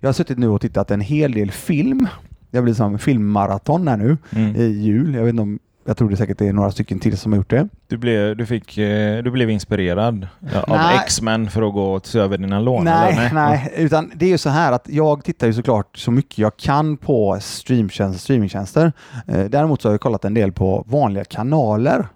Jag 0.00 0.08
har 0.08 0.12
suttit 0.12 0.38
nu 0.38 0.48
och 0.48 0.60
tittat 0.60 0.90
en 0.90 1.00
hel 1.00 1.32
del 1.32 1.50
film. 1.50 2.08
Det 2.50 2.62
blir 2.62 2.74
som 2.74 2.98
filmmaraton 2.98 3.88
här 3.88 3.96
nu 3.96 4.16
Mm. 4.30 4.56
i 4.56 4.64
jul. 4.64 5.14
Jag 5.14 5.22
vet 5.22 5.30
inte 5.30 5.42
om 5.42 5.58
jag 5.88 5.96
tror 5.96 6.10
det 6.10 6.16
säkert 6.16 6.40
är 6.40 6.52
några 6.52 6.70
stycken 6.70 7.00
till 7.00 7.18
som 7.18 7.32
har 7.32 7.36
gjort 7.36 7.50
det. 7.50 7.68
Du 7.86 7.96
blev, 7.96 8.36
du 8.36 8.46
fick, 8.46 8.78
eh, 8.78 9.22
du 9.22 9.30
blev 9.30 9.50
inspirerad 9.50 10.28
ja, 10.54 10.62
av. 10.62 11.00
X-Men 11.04 11.50
för 11.50 11.62
att 11.62 11.72
gå 11.72 11.92
och 11.92 12.06
se 12.06 12.18
över 12.18 12.38
dina 12.38 12.60
lån? 12.60 12.84
Nej, 12.84 13.12
eller? 13.12 13.34
nej, 13.34 13.72
utan 13.76 14.12
det 14.14 14.26
är 14.26 14.30
ju 14.30 14.38
så 14.38 14.50
här 14.50 14.72
att 14.72 14.88
jag 14.88 15.24
tittar 15.24 15.46
ju 15.46 15.52
såklart 15.52 15.98
så 15.98 16.10
mycket 16.10 16.38
jag 16.38 16.56
kan 16.56 16.96
på 16.96 17.38
streamtjänst, 17.40 18.20
streamingtjänster. 18.20 18.92
Eh, 19.26 19.44
däremot 19.44 19.82
så 19.82 19.88
har 19.88 19.92
jag 19.92 20.00
kollat 20.00 20.24
en 20.24 20.34
del 20.34 20.52
på 20.52 20.84
vanliga 20.86 21.24
kanaler 21.24 22.06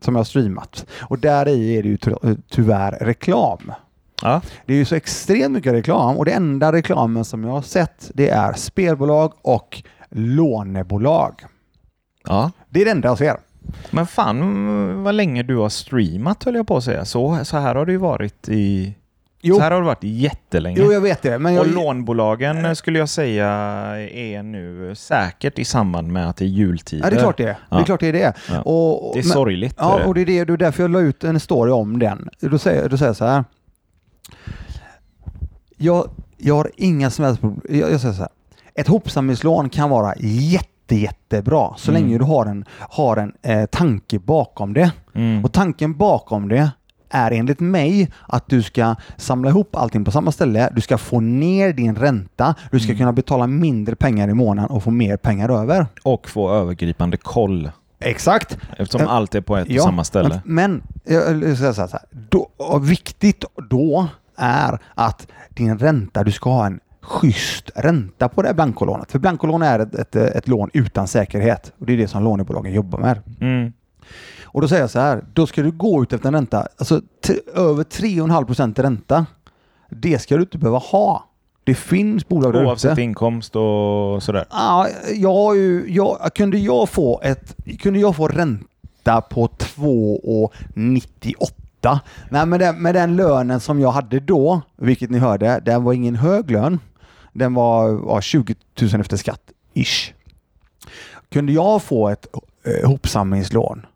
som 0.00 0.14
jag 0.14 0.18
har 0.18 0.24
streamat 0.24 0.86
och 1.00 1.18
där 1.18 1.48
i 1.48 1.76
är 1.76 1.82
det 1.82 1.88
ju 1.88 1.96
ty- 1.96 2.36
tyvärr 2.50 2.90
reklam. 3.00 3.72
Ja. 4.22 4.40
Det 4.66 4.72
är 4.72 4.76
ju 4.76 4.84
så 4.84 4.94
extremt 4.94 5.52
mycket 5.54 5.72
reklam 5.72 6.16
och 6.16 6.24
det 6.24 6.32
enda 6.32 6.72
reklamen 6.72 7.24
som 7.24 7.44
jag 7.44 7.50
har 7.50 7.62
sett 7.62 8.10
det 8.14 8.28
är 8.28 8.52
spelbolag 8.52 9.32
och 9.42 9.82
lånebolag. 10.10 11.42
ja. 12.28 12.50
Det 12.70 12.80
är 12.80 12.84
det 12.84 12.90
enda 12.90 13.08
jag 13.08 13.18
ser. 13.18 13.36
Men 13.90 14.06
fan 14.06 15.02
vad 15.04 15.14
länge 15.14 15.42
du 15.42 15.56
har 15.56 15.68
streamat 15.68 16.44
höll 16.44 16.54
jag 16.54 16.66
på 16.66 16.76
att 16.76 16.84
säga. 16.84 17.04
Så, 17.04 17.38
så 17.44 17.56
här 17.58 17.74
har 17.74 17.86
det 17.86 17.92
ju 17.92 17.98
varit 17.98 18.48
i... 18.48 18.94
Jo, 19.40 19.54
Så 19.56 19.60
här 19.60 19.70
har 19.70 19.80
det 19.80 19.86
varit 19.86 19.98
jättelänge. 20.04 20.76
jo 20.80 20.92
jag 20.92 21.00
vet 21.00 21.22
det. 21.22 21.38
Men 21.38 21.54
jag, 21.54 21.66
Och 21.66 21.72
lånbolagen 21.74 22.64
eh, 22.64 22.72
skulle 22.72 22.98
jag 22.98 23.08
säga 23.08 23.46
är 24.10 24.42
nu 24.42 24.94
säkert 24.94 25.58
i 25.58 25.64
samband 25.64 26.12
med 26.12 26.28
att 26.28 26.36
det 26.36 26.44
är 26.44 26.48
jultider. 26.48 27.04
ja, 27.04 27.10
det 27.10 27.16
är 27.16 27.20
klart 27.20 27.36
det 27.36 27.42
är. 27.42 27.46
Det 27.46 27.56
Ja. 27.70 27.80
är 27.80 27.84
klart 27.84 28.00
det 28.00 28.06
är 28.08 28.12
det. 28.12 28.32
Ja. 28.50 28.60
Och, 28.60 29.14
Det 29.14 29.20
är 29.20 29.22
men- 29.24 29.32
sorgligt. 29.32 29.74
Ja, 29.78 29.98
det. 29.98 30.04
och 30.04 30.14
det 30.14 30.20
är, 30.20 30.24
det, 30.26 30.44
det 30.44 30.52
är 30.52 30.56
därför 30.56 30.82
jag 30.82 30.90
la 30.90 31.00
ut 31.00 31.24
en 31.24 31.40
story 31.40 31.70
om 31.72 31.98
den. 31.98 32.28
Då 32.40 32.58
säger, 32.58 32.88
då 32.88 32.96
säger 32.98 33.08
jag 33.08 33.16
så 33.16 33.24
här. 33.24 33.44
Jag, 35.76 36.08
jag 36.36 36.54
har 36.54 36.70
inga 36.76 37.10
som 37.10 37.24
helst 37.24 37.40
problem. 37.40 37.60
Jag, 37.80 37.92
jag 37.92 38.00
säger 38.00 38.14
så 38.14 38.20
här. 38.20 38.30
Ett 38.74 38.88
hopsamlingslån 38.88 39.68
kan 39.68 39.90
vara 39.90 40.14
jätte, 40.18 40.96
jättebra 40.96 41.74
så 41.76 41.90
Mm. 41.90 42.02
länge 42.02 42.18
du 42.18 42.24
har 42.24 42.46
en, 42.46 42.64
har 42.78 43.16
en 43.16 43.32
eh, 43.42 43.66
tanke 43.66 44.18
bakom 44.18 44.72
det. 44.74 44.90
Mm. 45.14 45.44
Och 45.44 45.52
tanken 45.52 45.96
bakom 45.96 46.48
det 46.48 46.70
är 47.10 47.30
enligt 47.30 47.60
mig 47.60 48.10
att 48.26 48.48
du 48.48 48.62
ska 48.62 48.94
samla 49.16 49.48
ihop 49.48 49.76
allting 49.76 50.04
på 50.04 50.10
samma 50.10 50.32
ställe. 50.32 50.70
Du 50.74 50.80
ska 50.80 50.98
få 50.98 51.20
ner 51.20 51.72
din 51.72 51.96
ränta. 51.96 52.54
Du 52.70 52.80
ska 52.80 52.88
Mm. 52.88 52.98
kunna 52.98 53.12
betala 53.12 53.46
mindre 53.46 53.96
pengar 53.96 54.28
i 54.28 54.34
månaden 54.34 54.70
och 54.70 54.82
få 54.82 54.90
mer 54.90 55.16
pengar 55.16 55.48
över. 55.48 55.86
Och 56.02 56.28
få 56.28 56.50
övergripande 56.50 57.16
koll 57.16 57.70
Exakt. 58.00 58.58
eftersom 58.78 59.00
Ja. 59.00 59.08
allt 59.08 59.34
är 59.34 59.40
på 59.40 59.56
ett 59.56 59.68
och 59.76 59.82
samma 59.82 60.04
ställe. 60.04 60.40
Men, 60.44 60.82
jag 61.04 61.56
ska 61.56 61.72
säga 61.72 61.88
så 61.88 61.96
här, 61.96 62.00
då, 62.30 62.78
viktigt 62.82 63.44
då 63.70 64.08
är 64.36 64.78
att 64.94 65.26
din 65.48 65.78
ränta, 65.78 66.24
du 66.24 66.32
ska 66.32 66.50
ha 66.50 66.66
en 66.66 66.80
schysst 67.02 67.70
ränta 67.74 68.28
på 68.28 68.42
det 68.42 68.48
här 68.48 68.54
blankolånet. 68.54 69.12
För 69.12 69.18
blankolån 69.18 69.62
är 69.62 69.78
ett, 69.78 69.94
ett, 69.94 70.16
ett 70.16 70.48
lån 70.48 70.70
utan 70.72 71.08
säkerhet 71.08 71.72
och 71.78 71.86
det 71.86 71.92
är 71.92 71.96
det 71.96 72.08
som 72.08 72.24
lånebolagen 72.24 72.72
jobbar 72.72 72.98
med. 72.98 73.20
Mm. 73.40 73.72
Och 74.50 74.60
då 74.60 74.68
säger 74.68 74.82
jag 74.82 74.90
så 74.90 75.00
här, 75.00 75.24
då 75.34 75.46
ska 75.46 75.62
du 75.62 75.70
gå 75.70 76.02
ut 76.02 76.12
efter 76.12 76.28
en 76.28 76.34
ränta, 76.34 76.66
alltså 76.78 77.00
över 77.54 77.84
3,5 77.84 78.44
procent 78.44 78.78
ränta. 78.78 79.26
Det 79.90 80.18
ska 80.18 80.36
du 80.36 80.42
inte 80.42 80.58
behöva 80.58 80.78
ha. 80.78 81.24
Det 81.64 81.74
finns 81.74 82.28
bolag 82.28 82.52
där 82.52 82.66
Oavsett 82.66 82.92
ute. 82.92 83.02
inkomst 83.02 83.56
och 83.56 84.22
sådär. 84.22 84.44
Ja, 84.50 84.88
jag 85.14 85.56
jag, 85.88 86.34
kunde, 86.34 86.58
jag 86.58 86.88
få 86.88 87.20
ett, 87.22 87.56
kunde 87.80 88.00
jag 88.00 88.16
få 88.16 88.28
ränta 88.28 89.20
på 89.20 89.46
2,98 89.46 91.98
Nej, 92.30 92.46
med 92.46 92.60
den, 92.60 92.82
med 92.82 92.94
den 92.94 93.16
lönen 93.16 93.60
som 93.60 93.80
jag 93.80 93.90
hade 93.90 94.20
då, 94.20 94.60
vilket 94.76 95.10
ni 95.10 95.18
hörde, 95.18 95.60
den 95.64 95.84
var 95.84 95.92
ingen 95.92 96.16
hög 96.16 96.50
lön. 96.50 96.78
Den 97.32 97.54
var 97.54 98.00
ja, 98.06 98.20
20 98.20 98.54
000 98.80 99.00
efter 99.00 99.16
skatt, 99.16 99.40
ish. 99.74 100.12
Kunde 101.30 101.52
jag 101.52 101.82
få 101.82 102.08
ett 102.08 102.26
eh, 102.64 102.88
hopsamlingslån 102.88 103.86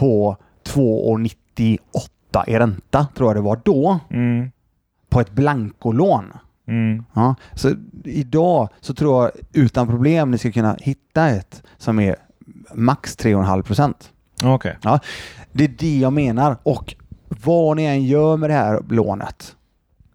på 0.00 0.36
2,98 0.64 1.78
i 2.46 2.58
ränta, 2.58 3.06
tror 3.16 3.28
jag 3.28 3.36
det 3.36 3.40
var 3.40 3.60
då, 3.64 3.98
Mm. 4.10 4.50
på 5.08 5.20
ett 5.20 5.30
blankolån. 5.30 6.32
Mm. 6.68 7.04
Ja, 7.12 7.34
så 7.54 7.70
idag 8.04 8.68
så 8.80 8.94
tror 8.94 9.22
jag 9.24 9.30
utan 9.52 9.86
problem 9.88 10.30
ni 10.30 10.38
ska 10.38 10.52
kunna 10.52 10.76
hitta 10.80 11.28
ett 11.28 11.62
som 11.78 12.00
är 12.00 12.16
max 12.74 13.16
3,5 13.18 13.62
procent. 13.62 14.12
Okej. 14.44 14.76
Det 15.52 15.64
är 15.64 15.68
det 15.78 15.98
jag 15.98 16.12
menar 16.12 16.56
och 16.62 16.94
vad 17.44 17.76
ni 17.76 17.84
än 17.84 18.04
gör 18.04 18.36
med 18.36 18.50
det 18.50 18.54
här 18.54 18.82
lånet 18.88 19.56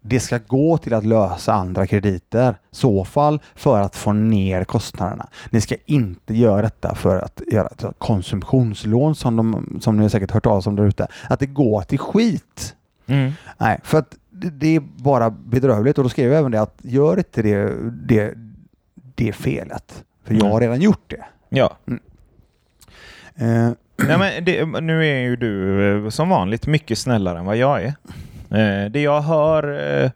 det 0.08 0.20
ska 0.20 0.38
gå 0.48 0.78
till 0.78 0.94
att 0.94 1.06
lösa 1.06 1.54
andra 1.54 1.88
krediter. 1.88 2.56
Så 2.72 3.06
fall 3.06 3.40
för 3.56 3.82
att 3.82 3.96
få 3.96 4.14
ner 4.14 4.64
kostnaderna. 4.64 5.28
Ni 5.50 5.62
ska 5.62 5.76
inte 5.86 6.34
göra 6.36 6.62
detta 6.62 6.96
för 6.96 7.18
att 7.18 7.42
göra 7.48 7.70
konsumtionslån 7.98 9.16
som, 9.16 9.38
de, 9.38 9.80
som 9.82 9.98
ni 9.98 10.10
säkert 10.10 10.32
hört 10.32 10.44
talas 10.44 10.68
om 10.68 10.76
där 10.76 10.86
ute. 10.86 11.08
Att 11.30 11.40
det 11.40 11.46
går 11.46 11.82
till 11.82 12.00
skit. 12.00 12.76
Mm. 13.08 13.32
Nej, 13.58 13.80
för 13.84 13.98
att 13.98 14.16
det, 14.30 14.76
är 14.76 14.80
bara 14.80 15.30
bedrövligt 15.30 15.98
och 15.98 16.04
då 16.04 16.10
skrev 16.10 16.32
jag 16.32 16.40
även 16.40 16.52
det 16.52 16.62
att 16.62 16.80
gör 16.82 17.18
inte 17.18 17.42
det, 17.42 17.74
det, 17.92 18.34
det 19.16 19.34
felet. 19.34 20.04
För 20.24 20.34
jag 20.34 20.46
har 20.46 20.62
redan 20.62 20.82
gjort 20.82 21.04
det. 21.08 21.26
Ja. 21.50 21.78
Eh, 23.36 23.72
Nej, 23.98 24.18
men 24.18 24.46
det, 24.46 24.66
nu 24.66 25.08
är 25.08 25.20
ju 25.20 25.36
du 25.36 25.88
eh, 26.06 26.10
som 26.10 26.30
vanligt 26.30 26.68
mycket 26.68 26.98
snällare 26.98 27.40
än 27.40 27.46
vad 27.46 27.58
jag 27.58 27.84
är. 27.84 27.94
Eh, 28.56 28.92
det 28.92 29.02
jag 29.02 29.22
hör 29.22 29.80
eh, 29.80 30.12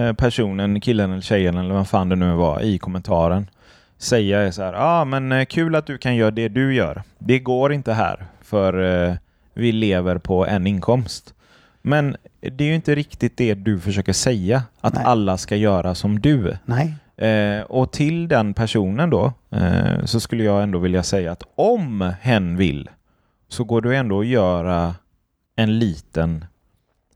eh, 0.00 0.12
personen, 0.12 0.80
killen 0.80 1.10
eller 1.10 1.22
tjejen 1.22 1.56
eller 1.56 1.74
vad 1.74 1.88
fan 1.88 2.08
det 2.08 2.16
nu 2.16 2.32
var 2.32 2.60
i 2.60 2.78
kommentaren 2.78 3.50
säga 3.98 4.40
är 4.40 4.50
så 4.50 4.62
här. 4.62 4.72
Ja, 4.72 5.00
ah, 5.00 5.04
men 5.04 5.46
kul 5.46 5.74
att 5.74 5.86
du 5.86 5.98
kan 5.98 6.16
göra 6.16 6.30
det 6.30 6.48
du 6.48 6.74
gör. 6.74 7.02
Det 7.18 7.38
går 7.38 7.72
inte 7.72 7.92
här 7.92 8.26
för 8.42 9.18
vi 9.54 9.72
lever 9.72 10.18
på 10.18 10.46
en 10.46 10.66
inkomst. 10.66 11.34
Men 11.82 12.16
det 12.40 12.64
är 12.64 12.68
ju 12.68 12.74
inte 12.74 12.94
riktigt 12.94 13.36
det 13.36 13.54
du 13.54 13.80
försöker 13.80 14.12
säga, 14.12 14.62
att 14.80 14.94
Nej. 14.94 15.04
alla 15.06 15.36
ska 15.36 15.56
göra 15.56 15.94
som 15.94 16.20
du. 16.20 16.56
nej, 16.64 16.94
Eh, 17.20 17.62
och 17.62 17.92
till 17.92 18.28
den 18.28 18.54
personen 18.54 19.10
då 19.10 19.32
eh, 19.50 20.04
så 20.04 20.20
skulle 20.20 20.44
jag 20.44 20.62
ändå 20.62 20.78
vilja 20.78 21.02
säga 21.02 21.32
att 21.32 21.42
om 21.54 22.12
hen 22.20 22.56
vill 22.56 22.90
så 23.48 23.64
går 23.64 23.80
det 23.80 23.96
ändå 23.96 24.20
att 24.20 24.26
göra 24.26 24.94
en 25.56 25.78
liten 25.78 26.44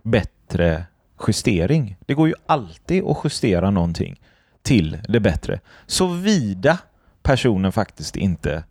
bättre 0.03 0.34
justering. 1.27 1.97
Det 2.07 2.15
går 2.15 2.29
ju 2.29 2.35
alltid 2.47 3.05
att 3.05 3.19
justera 3.25 3.71
någonting 3.71 4.21
till 4.63 4.99
det 5.09 5.21
bättre. 5.21 5.61
Såvida 5.87 6.79
personen 7.23 7.73
faktiskt 7.73 8.17
inte 8.17 8.65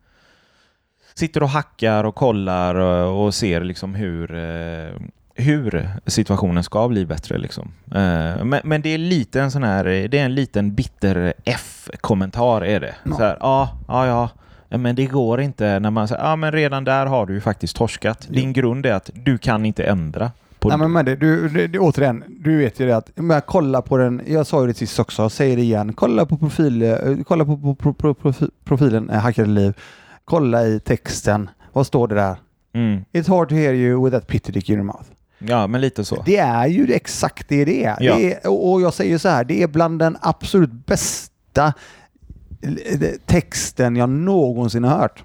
sitter 1.13 1.43
och 1.43 1.49
hackar 1.49 2.03
och 2.03 2.15
kollar 2.15 2.75
och, 2.75 3.33
ser 3.33 3.63
liksom 3.63 3.95
hur, 3.95 4.35
eh, 4.35 4.91
hur 5.35 5.89
situationen 6.05 6.63
ska 6.63 6.87
bli 6.87 7.05
bättre. 7.05 7.37
Liksom. 7.37 7.73
Eh, 7.85 8.43
men, 8.43 8.59
men 8.63 8.81
det 8.81 8.89
är 8.89 8.97
lite 8.97 9.41
en 9.41 9.51
sån 9.51 9.63
här, 9.63 9.83
det 9.83 10.19
är 10.19 10.25
en 10.25 10.35
liten 10.35 10.75
bitter 10.75 11.33
F-kommentar 11.45 12.61
är 12.65 12.79
det. 12.79 12.95
Ja. 13.03 13.15
Så 13.15 13.23
här, 13.23 13.37
ja, 13.39 13.77
ja, 13.87 14.07
ja. 14.07 14.29
Men 14.77 14.95
det 14.95 15.05
går 15.05 15.41
inte 15.41 15.79
när 15.79 15.91
man 15.91 16.07
säger, 16.07 16.23
ja 16.23 16.35
men 16.35 16.51
redan 16.51 16.83
där 16.83 17.05
har 17.05 17.25
du 17.25 17.33
ju 17.33 17.41
faktiskt 17.41 17.75
torskat. 17.75 18.27
Din 18.29 18.53
grund 18.53 18.85
är 18.85 18.93
att 18.93 19.09
du 19.13 19.37
kan 19.37 19.65
inte 19.65 19.83
ändra 19.83 20.31
Nej, 20.69 20.77
men, 20.77 20.91
men 20.91 21.05
det, 21.05 21.15
du, 21.15 21.49
det, 21.67 21.79
återigen, 21.79 22.23
du 22.27 22.57
vet 22.57 22.79
ju 22.79 22.85
det 22.85 22.97
att, 22.97 23.11
men 23.15 23.41
kolla 23.45 23.81
på 23.81 23.97
den, 23.97 24.21
jag 24.27 24.47
sa 24.47 24.61
ju 24.61 24.67
det 24.67 24.73
sist 24.73 24.99
också, 24.99 25.21
jag 25.21 25.31
säger 25.31 25.55
det 25.55 25.61
igen, 25.63 25.93
kolla 25.93 26.25
på, 26.25 26.37
profil, 26.37 26.81
eh, 26.81 26.97
kolla 27.27 27.45
på, 27.45 27.57
på, 27.57 27.75
på, 27.75 27.93
på 27.93 28.13
profi- 28.13 28.51
profilen 28.63 29.09
eh, 29.09 29.19
Hackade 29.19 29.47
Liv, 29.49 29.73
kolla 30.25 30.65
i 30.67 30.79
texten, 30.79 31.49
vad 31.73 31.87
står 31.87 32.07
det 32.07 32.15
där? 32.15 32.35
Mm. 32.73 33.05
It's 33.13 33.29
hard 33.29 33.49
to 33.49 33.55
hear 33.55 33.73
you 33.73 34.05
with 34.05 34.15
that 34.17 34.27
pity 34.27 34.51
dick 34.51 34.69
in 34.69 34.75
your 34.75 34.85
mouth. 34.85 35.05
Ja, 35.39 35.67
men 35.67 35.81
lite 35.81 36.05
så. 36.05 36.23
Det 36.25 36.37
är 36.37 36.67
ju 36.67 36.93
exakt 36.93 37.49
det 37.49 37.65
det 37.65 37.83
är. 37.83 37.97
Ja. 37.99 38.15
det 38.15 38.33
är. 38.33 38.47
Och 38.47 38.71
och 38.71 38.81
jag 38.81 38.93
säger 38.93 39.17
så 39.17 39.29
här, 39.29 39.43
det 39.43 39.63
är 39.63 39.67
bland 39.67 39.99
den 39.99 40.17
absolut 40.21 40.71
bästa 40.71 41.73
eh, 42.61 43.09
texten 43.25 43.95
jag 43.95 44.09
någonsin 44.09 44.83
har 44.83 44.97
hört. 44.97 45.23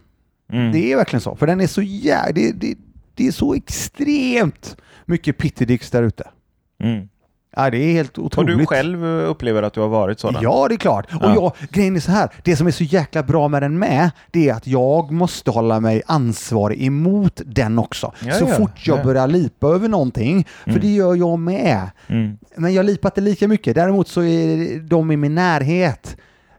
Mm. 0.53 0.72
Det 0.72 0.92
är 0.92 0.96
verkligen 0.96 1.20
så, 1.20 1.37
för 1.37 1.46
den 1.46 1.61
är 1.61 1.66
så 1.66 1.83
jä... 1.83 2.33
det, 2.35 2.53
det, 2.53 2.74
det 3.14 3.27
är 3.27 3.33
så 3.33 3.55
extremt 3.55 4.77
mycket 5.09 5.38
pittidicks 5.38 5.90
där 5.90 6.03
ute. 6.03 6.29
Mm. 6.83 7.09
Ja, 7.57 7.71
det 7.71 7.79
är 7.79 7.92
helt 7.92 8.18
Och 8.18 8.25
otroligt. 8.25 8.59
du 8.59 8.66
själv 8.66 9.05
upplever 9.05 9.62
att 9.62 9.73
du 9.73 9.81
har 9.81 9.88
varit 9.88 10.21
sådan? 10.21 10.42
Ja, 10.42 10.66
det 10.68 10.75
är 10.75 10.79
klart. 10.79 11.07
Och 11.14 11.21
Ja. 11.23 11.35
jag, 11.35 11.53
grejen 11.71 11.97
är 11.97 12.01
så 12.01 12.11
här, 12.11 12.29
det 12.44 12.57
som 12.57 12.66
är 12.66 12.71
så 12.71 12.85
jäkla 12.85 13.23
bra 13.23 13.49
med 13.49 13.62
den 13.62 13.79
med, 13.79 14.11
det 14.31 14.49
är 14.49 14.55
att 14.55 14.66
jag 14.66 15.11
måste 15.12 15.51
hålla 15.51 15.81
mig 15.81 16.03
ansvarig 16.07 16.83
emot 16.83 17.40
den 17.47 17.79
också. 17.79 18.12
Ja, 18.27 18.33
så 18.35 18.44
ja, 18.49 18.55
fort 18.55 18.87
jag 18.87 18.99
ja. 18.99 19.05
börjar 19.05 19.27
lipa 19.27 19.66
över 19.68 19.88
någonting, 19.88 20.47
för 20.64 20.71
Mm. 20.71 20.81
det 20.83 20.94
gör 20.94 21.14
jag 21.14 21.38
med. 21.38 21.90
Mm. 22.07 22.38
Men 22.57 22.75
jag 22.75 22.87
lipar 22.87 23.09
inte 23.09 23.21
lika 23.21 23.49
mycket. 23.49 23.75
Däremot 23.75 24.09
så 24.09 24.23
är 24.23 24.81
de 24.81 25.11
i 25.11 25.16
min 25.16 25.35
närhet 25.35 26.16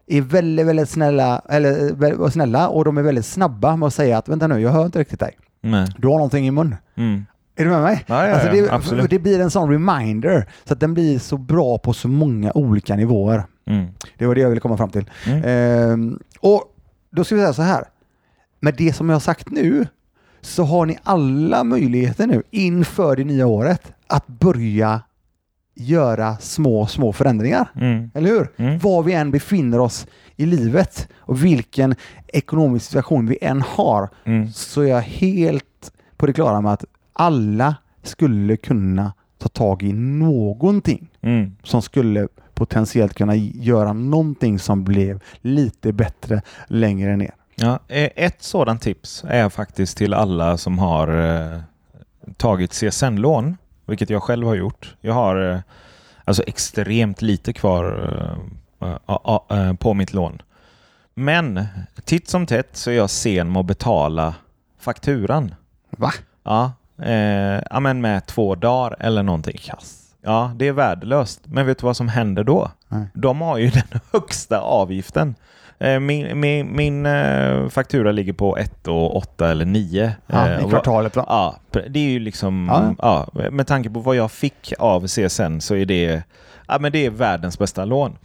är 0.08 0.22
väldigt, 0.22 0.66
väldigt 0.66 0.90
snälla, 0.90 1.42
eller 1.50 2.30
snälla 2.30 2.68
och 2.70 2.86
de 2.86 2.98
är 2.98 3.02
väldigt 3.02 3.26
snabba 3.26 3.76
med 3.76 3.88
att 3.88 3.94
säga 3.94 4.18
att 4.18 4.30
vänta 4.30 4.48
nu, 4.48 4.60
jag 4.60 4.70
hör 4.72 4.86
inte 4.86 5.00
riktigt 5.00 5.20
dig. 5.20 5.32
Nej. 5.62 5.88
Du 5.98 6.08
har 6.08 6.16
någonting 6.16 6.48
i 6.48 6.52
mun. 6.52 6.76
Mm. 6.98 7.26
Är 7.60 7.64
du 7.66 7.70
med 7.70 7.82
mig? 7.82 8.06
Ja, 8.08 8.28
ja, 8.28 8.34
alltså 8.34 8.52
det, 8.52 8.70
absolut. 8.72 9.10
det 9.10 9.20
blir 9.20 9.40
en 9.40 9.52
sån 9.52 9.72
reminder 9.72 10.48
så 10.66 10.74
att 10.74 10.80
den 10.80 10.94
blir 10.94 11.20
så 11.20 11.38
bra 11.38 11.78
på 11.78 11.94
så 11.94 12.08
många 12.08 12.52
olika 12.56 12.96
nivåer. 12.96 13.44
Mm. 13.66 13.88
Det 14.18 14.26
var 14.26 14.36
det 14.36 14.42
jag 14.42 14.50
ville 14.50 14.62
komma 14.62 14.78
fram 14.78 14.90
till. 14.90 15.10
Mm. 15.28 15.44
Ehm, 15.46 16.20
och 16.40 16.64
då 17.12 17.24
ska 17.24 17.36
vi 17.36 17.42
säga 17.42 17.54
så 17.54 17.62
här. 17.62 17.84
Med 18.60 18.76
det 18.78 18.94
som 18.94 19.10
jag 19.10 19.16
har 19.16 19.20
sagt 19.20 19.50
nu 19.52 19.88
så 20.42 20.64
har 20.64 20.86
ni 20.86 20.98
alla 21.04 21.64
möjligheter 21.64 22.28
nu 22.28 22.44
inför 22.52 23.16
det 23.16 23.24
nya 23.24 23.48
året 23.48 23.94
att 24.08 24.28
börja 24.28 25.02
göra 25.76 26.38
små, 26.38 26.88
små 26.88 27.14
förändringar. 27.14 27.72
Mm. 27.76 28.12
Eller 28.14 28.30
hur? 28.30 28.52
Mm. 28.58 28.80
Var 28.80 29.04
vi 29.04 29.14
än 29.14 29.32
befinner 29.32 29.80
oss 29.80 30.08
i 30.36 30.46
livet 30.46 31.08
och 31.18 31.44
vilken 31.46 31.96
ekonomisk 32.28 32.86
situation 32.86 33.28
vi 33.28 33.38
än 33.42 33.62
har 33.62 34.10
Mm. 34.26 34.52
så 34.52 34.82
är 34.82 34.88
jag 34.88 35.02
helt 35.02 35.92
på 36.18 36.26
det 36.26 36.34
klara 36.34 36.62
med 36.62 36.74
att 36.74 36.86
alla 37.20 37.76
skulle 38.04 38.58
kunna 38.58 39.14
ta 39.38 39.50
tag 39.50 39.84
i 39.84 39.94
någonting 39.94 41.08
Mm. 41.22 41.56
som 41.64 41.82
skulle 41.82 42.28
potentiellt 42.54 43.14
kunna 43.14 43.36
göra 43.36 43.94
någonting 43.94 44.60
som 44.60 44.84
blev 44.84 45.20
lite 45.42 45.92
bättre 45.94 46.42
längre 46.68 47.16
ner. 47.18 47.32
Ja, 47.56 47.80
eh, 47.88 48.10
ett 48.16 48.44
sådant 48.44 48.82
tips 48.82 49.24
är 49.28 49.50
faktiskt 49.50 49.98
till 49.98 50.14
alla 50.14 50.58
som 50.58 50.80
har 50.80 51.08
eh, 51.54 51.60
tagit 52.38 52.72
CSN-lån, 52.74 53.58
vilket 53.86 54.10
jag 54.10 54.24
själv 54.24 54.48
har 54.48 54.56
gjort. 54.56 54.96
Jag 55.02 55.14
har 55.14 55.52
eh, 55.52 55.60
alltså 56.26 56.44
extremt 56.48 57.22
lite 57.22 57.54
kvar 57.54 57.86
eh, 58.82 59.74
på 59.74 59.94
mitt 59.94 60.14
lån. 60.14 60.42
Men 61.14 61.66
titt 62.06 62.30
som 62.30 62.46
tätt 62.46 62.70
så 62.74 62.92
är 62.92 62.96
jag 62.96 63.10
sen 63.10 63.52
med 63.52 63.60
att 63.60 63.66
betala 63.66 64.36
fakturan. 64.80 65.56
Va? 65.90 66.12
Ja, 66.44 66.72
eh, 67.04 67.62
ja 67.72 67.80
men 67.80 68.02
med 68.02 68.26
två 68.26 68.56
dagar 68.56 68.96
eller 69.00 69.24
någonting. 69.24 69.60
Ja, 70.22 70.52
det 70.56 70.68
är 70.68 70.72
värdelöst. 70.72 71.42
Men 71.46 71.66
vet 71.66 71.78
du 71.80 71.86
vad 71.86 71.98
som 71.98 72.08
händer 72.08 72.44
då? 72.44 72.72
Nej. 72.88 73.06
De 73.14 73.42
har 73.42 73.58
ju 73.58 73.70
den 73.70 74.00
högsta 74.14 74.60
avgiften. 74.60 75.36
Eh, 75.80 76.00
Min, 76.00 76.40
min, 76.40 76.76
min 76.76 77.06
eh, 77.06 77.68
faktura 77.70 78.12
ligger 78.12 78.34
på 78.34 78.58
1 78.58 78.88
och 78.88 79.16
8 79.18 79.50
eller 79.50 79.66
9. 79.66 80.12
Ja, 80.28 80.48
Eh, 80.48 80.60
I 80.60 80.64
och 80.64 80.70
kvartalet 80.70 81.16
va? 81.16 81.26
Ja, 81.28 81.56
det 81.90 82.00
är 82.00 82.10
ju 82.10 82.20
liksom, 82.20 82.68
Ja. 83.02 83.28
ja. 83.34 83.50
med 83.52 83.68
tanke 83.68 83.90
på 83.90 84.00
vad 84.00 84.16
jag 84.16 84.32
fick 84.32 84.74
av 84.80 85.08
CSN 85.08 85.60
så 85.60 85.76
är 85.76 85.86
det, 85.86 86.24
ja, 86.68 86.78
men 86.80 86.92
det 86.92 87.06
är 87.06 87.10
världens 87.10 87.60
bästa 87.60 87.86
lån. 87.86 88.18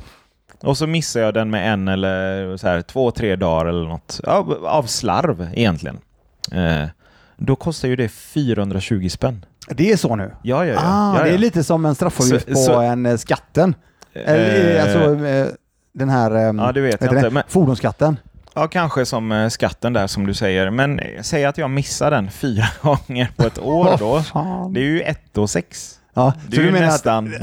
Och 0.62 0.78
så 0.78 0.86
missar 0.86 1.20
jag 1.20 1.34
den 1.34 1.50
med 1.50 1.72
en 1.72 1.88
eller 1.88 2.56
så 2.56 2.68
här, 2.68 2.82
två, 2.82 3.10
tre 3.10 3.36
dagar 3.36 3.66
eller 3.66 3.88
något. 3.88 4.20
Ja, 4.26 4.46
av 4.66 4.82
slarv 4.82 5.48
egentligen. 5.54 5.98
Då 7.36 7.56
kostar 7.56 7.88
ju 7.88 7.96
det 7.96 8.08
420 8.08 9.08
spänn. 9.08 9.44
Det 9.68 9.92
är 9.92 9.96
så 9.96 10.16
nu? 10.16 10.30
Ja, 10.42 10.66
ja, 10.66 10.72
ja. 10.74 10.80
Ah, 10.84 11.16
ja, 11.16 11.22
Det 11.22 11.28
ja. 11.28 11.34
är 11.34 11.38
lite 11.38 11.64
som 11.64 11.84
en 11.86 11.94
straffavgift 11.94 12.46
på 12.48 12.54
så- 12.54 12.80
en 12.80 13.06
eh, 13.06 13.16
skatten. 13.16 13.74
Eller, 14.14 14.76
Eh, 14.76 14.82
alltså 14.82 15.26
eh, 15.26 15.46
den 15.94 16.08
här 16.10 16.30
Ja, 16.30 16.72
det 16.72 16.80
vet 16.80 17.00
jag 17.00 17.10
det? 17.12 17.16
inte, 17.16 17.30
men- 17.30 17.42
fordonsskatten. 17.48 18.16
Ja, 18.54 18.68
kanske 18.68 19.06
som 19.06 19.48
skatten 19.52 19.92
där 19.92 20.06
som 20.06 20.26
du 20.26 20.34
säger. 20.34 20.70
Men 20.70 21.00
säg 21.22 21.44
att 21.44 21.58
jag 21.58 21.70
missar 21.70 22.10
den 22.10 22.30
fyra 22.30 22.64
gånger 22.82 23.30
på 23.36 23.46
ett 23.46 23.58
år 23.58 23.96
då. 23.98 24.22
Fan? 24.22 24.72
Det 24.72 24.80
är 24.80 24.84
ju 24.84 25.00
1 25.02 25.38
och 25.38 25.50
6. 25.50 25.98
Ja, 26.16 26.32
Det 26.48 26.56
är 26.56 26.60
ju 26.60 26.70
nästan 26.72 27.34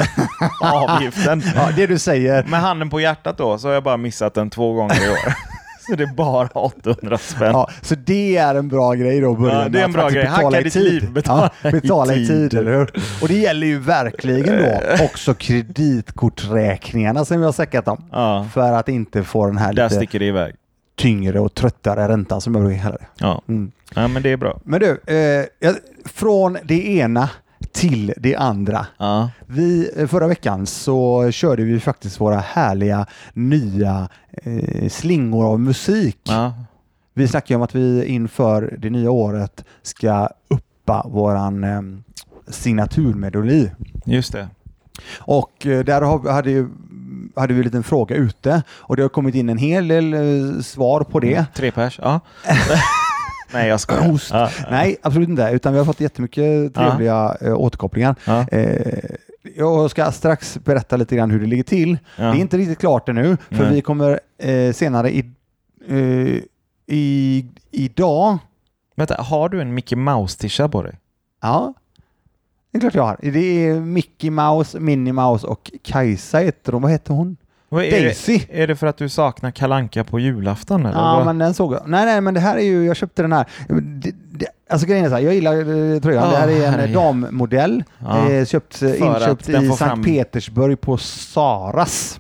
avgiften. 0.61 1.39
Att, 1.39 1.55
ja, 1.55 1.69
det 1.75 1.87
du 1.87 1.99
säger. 1.99 2.43
Med 2.43 2.59
handen 2.61 2.89
på 2.89 2.99
hjärtat 3.01 3.37
då 3.37 3.57
så 3.57 3.67
har 3.67 3.73
jag 3.73 3.83
bara 3.83 3.97
missat 3.97 4.33
den 4.33 4.49
två 4.49 4.73
gånger 4.73 5.05
i 5.07 5.09
år. 5.09 5.17
så 5.89 5.95
det 5.95 6.03
är 6.03 6.13
bara 6.15 6.47
800 6.47 7.17
spänn. 7.17 7.51
Ja, 7.51 7.69
så 7.81 7.95
det 7.95 8.37
är 8.37 8.55
en 8.55 8.67
bra 8.67 8.93
grej 8.93 9.21
då 9.21 9.31
att 9.31 9.39
börja 9.39 9.61
Ja, 9.63 9.69
det 9.69 9.79
är 9.79 9.83
en 9.83 9.91
bra 9.91 10.09
grej. 10.09 10.23
betala 10.23 10.45
Hacka 10.57 10.67
i 10.67 10.71
tid. 10.71 10.83
liv, 10.83 11.11
betala 11.11 11.51
ja, 11.61 11.71
betala 11.71 12.13
i 12.13 12.27
tid, 12.27 12.53
eller 12.53 12.71
hur? 12.77 12.91
Och 13.21 13.27
det 13.27 13.33
gäller 13.37 13.67
ju 13.67 13.79
verkligen 13.79 14.57
då 14.63 15.03
också 15.05 15.33
kreditkorträkningarna 15.33 17.25
som 17.25 17.39
vi 17.39 17.45
har 17.45 17.51
snackat 17.51 17.87
om. 17.87 18.03
Ja, 18.11 18.47
För 18.53 18.71
att 18.73 18.89
inte 18.89 19.23
få 19.23 19.45
den 19.47 19.57
här 19.57 19.73
där 19.73 19.83
lite 19.83 19.95
sticker 19.95 20.19
det 20.19 20.25
iväg. 20.25 20.55
tyngre 20.95 21.39
och 21.39 21.53
tröttare 21.53 22.07
räntan 22.07 22.41
som 22.41 22.55
jag 22.55 22.63
brukar 22.65 22.81
kalla 22.83 22.95
det. 22.97 23.05
Ja. 23.19 23.41
Mm. 23.47 23.71
ja, 23.95 24.07
men 24.07 24.23
det 24.23 24.29
är 24.31 24.37
bra. 24.37 24.59
Men 24.63 24.79
du, 24.79 24.89
eh, 25.61 25.73
från 26.05 26.57
det 26.63 26.87
ena 26.87 27.29
till 27.73 28.13
det 28.17 28.35
andra. 28.35 28.85
Ja. 28.97 29.29
Vi, 29.47 29.89
eh, 29.97 30.07
förra 30.07 30.27
veckan 30.27 30.65
så 30.65 31.31
körde 31.31 31.63
vi 31.63 31.79
faktiskt 31.79 32.21
våra 32.21 32.39
härliga 32.39 33.05
nya 33.33 34.09
eh, 34.31 34.89
slingor 34.89 35.45
av 35.45 35.59
musik. 35.59 36.19
Ja. 36.23 36.53
Vi 37.13 37.27
snackade 37.27 37.55
om 37.55 37.61
att 37.61 37.75
vi 37.75 38.05
inför 38.05 38.75
det 38.79 38.89
nya 38.89 39.11
året 39.11 39.63
ska 39.81 40.29
uppa 40.47 41.05
våran 41.09 41.63
eh, 41.63 41.81
signaturmelodi. 42.47 43.71
Just 44.05 44.31
det. 44.31 44.47
Och 45.19 45.65
eh, 45.67 45.83
där 45.83 46.29
hade, 46.31 46.51
ju- 46.51 46.69
hade 47.35 47.53
vi 47.53 47.59
en 47.59 47.65
liten 47.65 47.83
fråga 47.83 48.15
ute 48.15 48.63
och 48.69 48.95
det 48.95 49.01
har 49.01 49.09
kommit 49.09 49.35
in 49.35 49.49
en 49.49 49.57
hel 49.57 49.87
del 49.87 50.13
eh, 50.13 50.61
svar 50.61 51.01
på 51.03 51.19
det. 51.19 51.45
Tre 51.55 51.71
pers. 51.71 51.99
Ja. 52.03 52.19
Nej, 53.53 53.67
jag 53.67 53.79
skojar. 53.79 54.01
Host. 54.01 54.29
Ja. 54.33 54.49
Nej, 54.69 54.97
absolut 55.01 55.29
inte. 55.29 55.49
Utan 55.53 55.73
vi 55.73 55.79
har 55.79 55.85
fått 55.85 55.99
jättemycket 55.99 56.73
trevliga 56.75 57.37
eh, 57.41 57.53
återkopplingar. 57.53 58.15
Ja. 58.25 58.47
Eh, 58.47 59.15
jag 59.55 59.91
ska 59.91 60.11
strax 60.11 60.59
berätta 60.63 60.97
lite 60.97 61.15
grann 61.15 61.31
hur 61.31 61.39
det 61.39 61.45
ligger 61.45 61.63
till. 61.63 61.97
Det 62.15 62.23
är 62.23 62.35
inte 62.35 62.57
riktigt 62.57 62.79
klart 62.79 63.09
ännu, 63.09 63.37
för 63.49 63.63
Nej. 63.63 63.73
vi 63.73 63.81
kommer 63.81 64.19
eh, 64.37 64.73
senare 64.73 65.11
i, 65.11 65.31
eh, 65.87 66.37
i, 66.87 67.45
idag 67.71 68.37
Vänta, 68.95 69.21
har 69.21 69.49
du 69.49 69.61
en 69.61 69.73
Mickey 69.73 69.95
Mouse-tisha 69.95 70.69
på 70.69 70.83
dig? 70.83 70.99
Ja, 71.41 71.73
det 72.71 72.77
är 72.77 72.79
klart 72.79 72.95
jag 72.95 73.03
har. 73.03 73.17
Det 73.21 73.67
är 73.67 73.79
Mickey 73.79 74.29
Mouse, 74.29 74.79
Minnie 74.79 75.11
Mouse 75.11 75.47
och 75.47 75.71
Kajsa 75.83 76.39
heter 76.39 76.71
hon. 76.73 76.81
Vad 76.81 76.91
heter 76.91 77.13
hon? 77.13 77.37
Är 77.71 77.91
Daisy. 77.91 78.39
det, 78.49 78.61
är 78.63 78.67
det 78.67 78.75
för 78.75 78.87
att 78.87 78.97
du 78.97 79.09
saknar 79.09 79.51
kalanka 79.51 80.03
på 80.03 80.19
julafton? 80.19 80.85
Eller? 80.85 80.97
Ja, 80.99 81.15
vad? 81.15 81.25
men 81.25 81.37
den 81.37 81.53
såg 81.53 81.73
jag. 81.73 81.81
Nej, 81.87 82.05
nej, 82.05 82.21
men 82.21 82.33
det 82.33 82.39
här 82.39 82.57
är 82.57 82.61
ju, 82.63 82.85
jag 82.85 82.95
köpte 82.95 83.21
den 83.21 83.33
här. 83.33 83.45
Det, 83.69 84.11
det, 84.31 84.45
alltså 84.69 84.87
grejen 84.87 85.05
är 85.05 85.09
så 85.09 85.15
här, 85.15 85.21
jag 85.21 85.33
gillar 85.35 85.53
eh, 85.57 85.99
tröjan. 86.01 86.23
Ja, 86.23 86.31
det 86.31 86.37
här 86.37 86.47
är 86.47 86.65
en 86.67 86.73
herregud. 86.73 86.95
dammodell. 86.95 87.83
Ja. 87.99 88.29
Eh, 88.31 88.45
köpt, 88.45 88.81
eh, 88.81 88.89
För 88.89 88.95
inköpt 89.05 89.49
i 89.49 89.53
Sankt 89.53 89.77
fram- 89.77 90.03
Petersburg 90.03 90.81
på 90.81 90.97
Saras. 90.97 92.19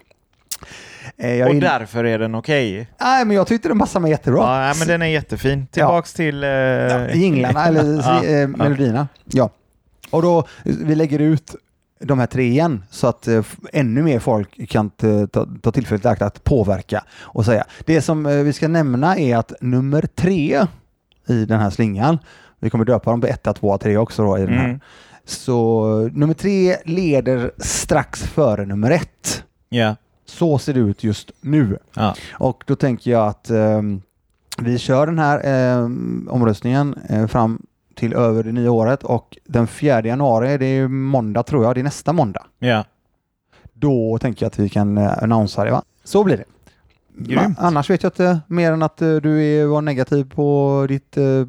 Eh, 1.17 1.33
jag 1.35 1.47
Och 1.49 1.53
gill- 1.55 1.61
därför 1.61 2.03
är 2.03 2.19
den 2.19 2.35
okej? 2.35 2.87
Nej, 3.01 3.25
men 3.25 3.35
jag 3.35 3.47
tyckte 3.47 3.67
den 3.67 3.79
passade 3.79 4.01
mig 4.03 4.11
jättebra. 4.11 4.39
Ja, 4.41 4.59
nej, 4.59 4.75
men 4.79 4.87
den 4.87 5.01
är 5.01 5.05
jättefin. 5.05 5.67
Tillbaks 5.71 6.13
till... 6.13 6.43
Eh, 6.43 6.49
Ja, 6.49 7.09
jinglarna 7.09 7.65
eller 7.65 7.83
Ja, 8.05 8.23
eh, 8.23 8.31
ja. 8.31 8.47
melodierna. 8.47 9.07
Ja. 9.25 9.49
Och 10.09 10.21
då, 10.21 10.47
vi 10.63 10.95
lägger 10.95 11.19
ut 11.19 11.55
de 12.01 12.19
här 12.19 12.27
tre 12.27 12.43
igen 12.43 12.83
så 12.89 13.07
att 13.07 13.27
eh, 13.27 13.45
ännu 13.73 14.03
mer 14.03 14.19
folk 14.19 14.69
kan 14.69 14.89
ta, 14.89 15.47
ta 15.61 15.71
tillfället 15.71 16.05
i 16.05 16.07
akt 16.07 16.21
att 16.21 16.43
påverka 16.43 17.03
och 17.21 17.45
säga. 17.45 17.65
Det 17.85 18.01
som 18.01 18.25
eh, 18.25 18.35
vi 18.35 18.53
ska 18.53 18.67
nämna 18.67 19.17
är 19.17 19.37
att 19.37 19.53
nummer 19.61 20.01
tre 20.15 20.65
i 21.27 21.45
den 21.45 21.59
här 21.59 21.69
slingan, 21.69 22.17
vi 22.59 22.69
kommer 22.69 22.85
döpa 22.85 23.11
dem 23.11 23.21
på 23.21 23.27
1, 23.27 23.47
2, 23.55 23.77
3 23.77 23.97
också 23.97 24.23
då 24.23 24.37
i 24.37 24.41
den 24.41 24.53
här. 24.53 24.65
Mm. 24.65 24.79
Så 25.25 26.09
nummer 26.13 26.33
tre 26.33 26.77
leder 26.85 27.51
strax 27.57 28.23
före 28.23 28.65
nummer 28.65 28.91
ett. 28.91 29.43
Ja. 29.69 29.95
Så 30.25 30.57
ser 30.57 30.73
det 30.73 30.79
ut 30.79 31.03
just 31.03 31.31
nu. 31.41 31.77
Ja. 31.93 32.15
Och 32.31 32.63
då 32.67 32.75
tänker 32.75 33.11
jag 33.11 33.27
att 33.27 33.49
ehm, 33.49 34.01
vi 34.57 34.77
kör 34.77 35.05
den 35.05 35.19
här 35.19 35.41
ehm, 35.43 36.27
omröstningen 36.31 36.95
eh, 37.09 37.27
fram 37.27 37.61
till 38.01 38.13
över 38.13 38.43
det 38.43 38.51
nya 38.51 38.71
året 38.71 39.03
och 39.03 39.37
den 39.45 39.67
4 39.67 40.01
januari, 40.01 40.57
det 40.57 40.65
är 40.65 40.87
måndag 40.87 41.43
tror 41.43 41.63
jag, 41.65 41.75
det 41.75 41.81
är 41.81 41.83
nästa 41.83 42.13
måndag. 42.13 42.43
ja. 42.59 42.83
Då 43.73 44.17
tänker 44.21 44.45
jag 44.45 44.47
att 44.47 44.59
vi 44.59 44.69
kan 44.69 44.97
uh, 44.97 45.23
annonsera 45.23 45.65
det 45.65 45.71
va? 45.71 45.81
Så 46.03 46.23
blir 46.23 46.37
det. 46.37 46.43
Grymt. 47.15 47.57
Annars 47.59 47.89
vet 47.89 48.03
jag 48.03 48.09
inte 48.09 48.39
mer 48.47 48.71
än 48.71 48.83
att 48.83 49.01
eh, 49.01 49.15
du 49.15 49.43
är, 49.45 49.65
var 49.65 49.81
negativ 49.81 50.29
på 50.35 50.85
ditt 50.89 51.17
uh, 51.17 51.47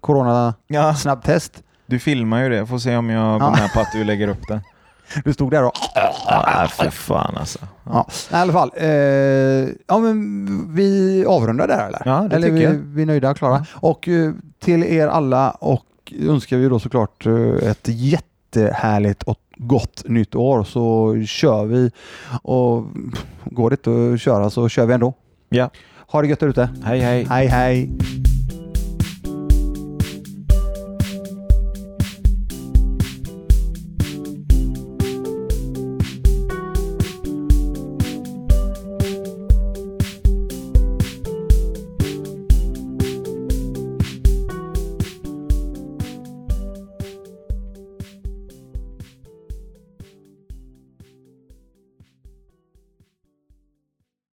coronasnabbtest. 0.00 1.62
Du 1.86 1.98
filmar 1.98 2.42
ju 2.42 2.48
det. 2.48 2.66
Får 2.66 2.78
se 2.78 2.96
om 2.96 3.10
jag 3.10 3.40
går 3.40 3.48
Ja. 3.48 3.56
med 3.62 3.72
på 3.72 3.80
att 3.80 3.92
du 3.92 4.04
lägger 4.04 4.28
upp 4.28 4.48
den. 4.48 4.60
Du 5.24 5.32
stod 5.32 5.50
där 5.50 5.64
och... 5.64 5.72
Ja, 6.26 6.68
för 6.70 6.90
fan 6.90 7.36
alltså. 7.36 7.58
Ja, 7.84 8.06
i 8.32 8.34
alla 8.34 8.52
fall. 8.52 8.70
Eh, 8.76 8.88
ja, 9.86 9.98
men 9.98 10.74
vi 10.74 11.24
avrundar 11.26 11.68
där 11.68 11.86
eller? 11.86 12.02
Ja, 12.04 12.26
det 12.30 12.36
eller 12.36 12.48
tycker 12.48 12.58
vi, 12.58 12.64
jag. 12.64 12.72
vi 12.72 13.02
är 13.02 13.06
nöjda 13.06 13.30
och 13.30 13.36
klara. 13.36 13.66
Och 13.72 14.08
eh, 14.08 14.32
till 14.60 14.84
er 14.84 15.06
alla 15.08 15.50
och 15.50 16.12
önskar 16.20 16.56
vi 16.56 16.68
då 16.68 16.78
såklart 16.78 17.26
eh, 17.26 17.70
ett 17.70 17.88
jättehärligt 17.88 19.22
och 19.22 19.40
gott 19.56 20.02
nytt 20.08 20.34
år 20.34 20.64
så 20.64 21.16
kör 21.26 21.64
vi 21.64 21.90
och 22.42 22.84
går 23.44 23.70
det 23.70 23.74
inte 23.74 24.14
att 24.14 24.20
köra 24.20 24.50
så 24.50 24.68
kör 24.68 24.86
vi 24.86 24.94
ändå. 24.94 25.14
Ja. 25.48 25.70
Ha 26.06 26.22
det 26.22 26.28
gött 26.28 26.40
där 26.40 26.48
ute. 26.48 26.68
Hej 26.84 27.00
hej. 27.00 27.26
Hej 27.30 27.46
hej! 27.46 27.90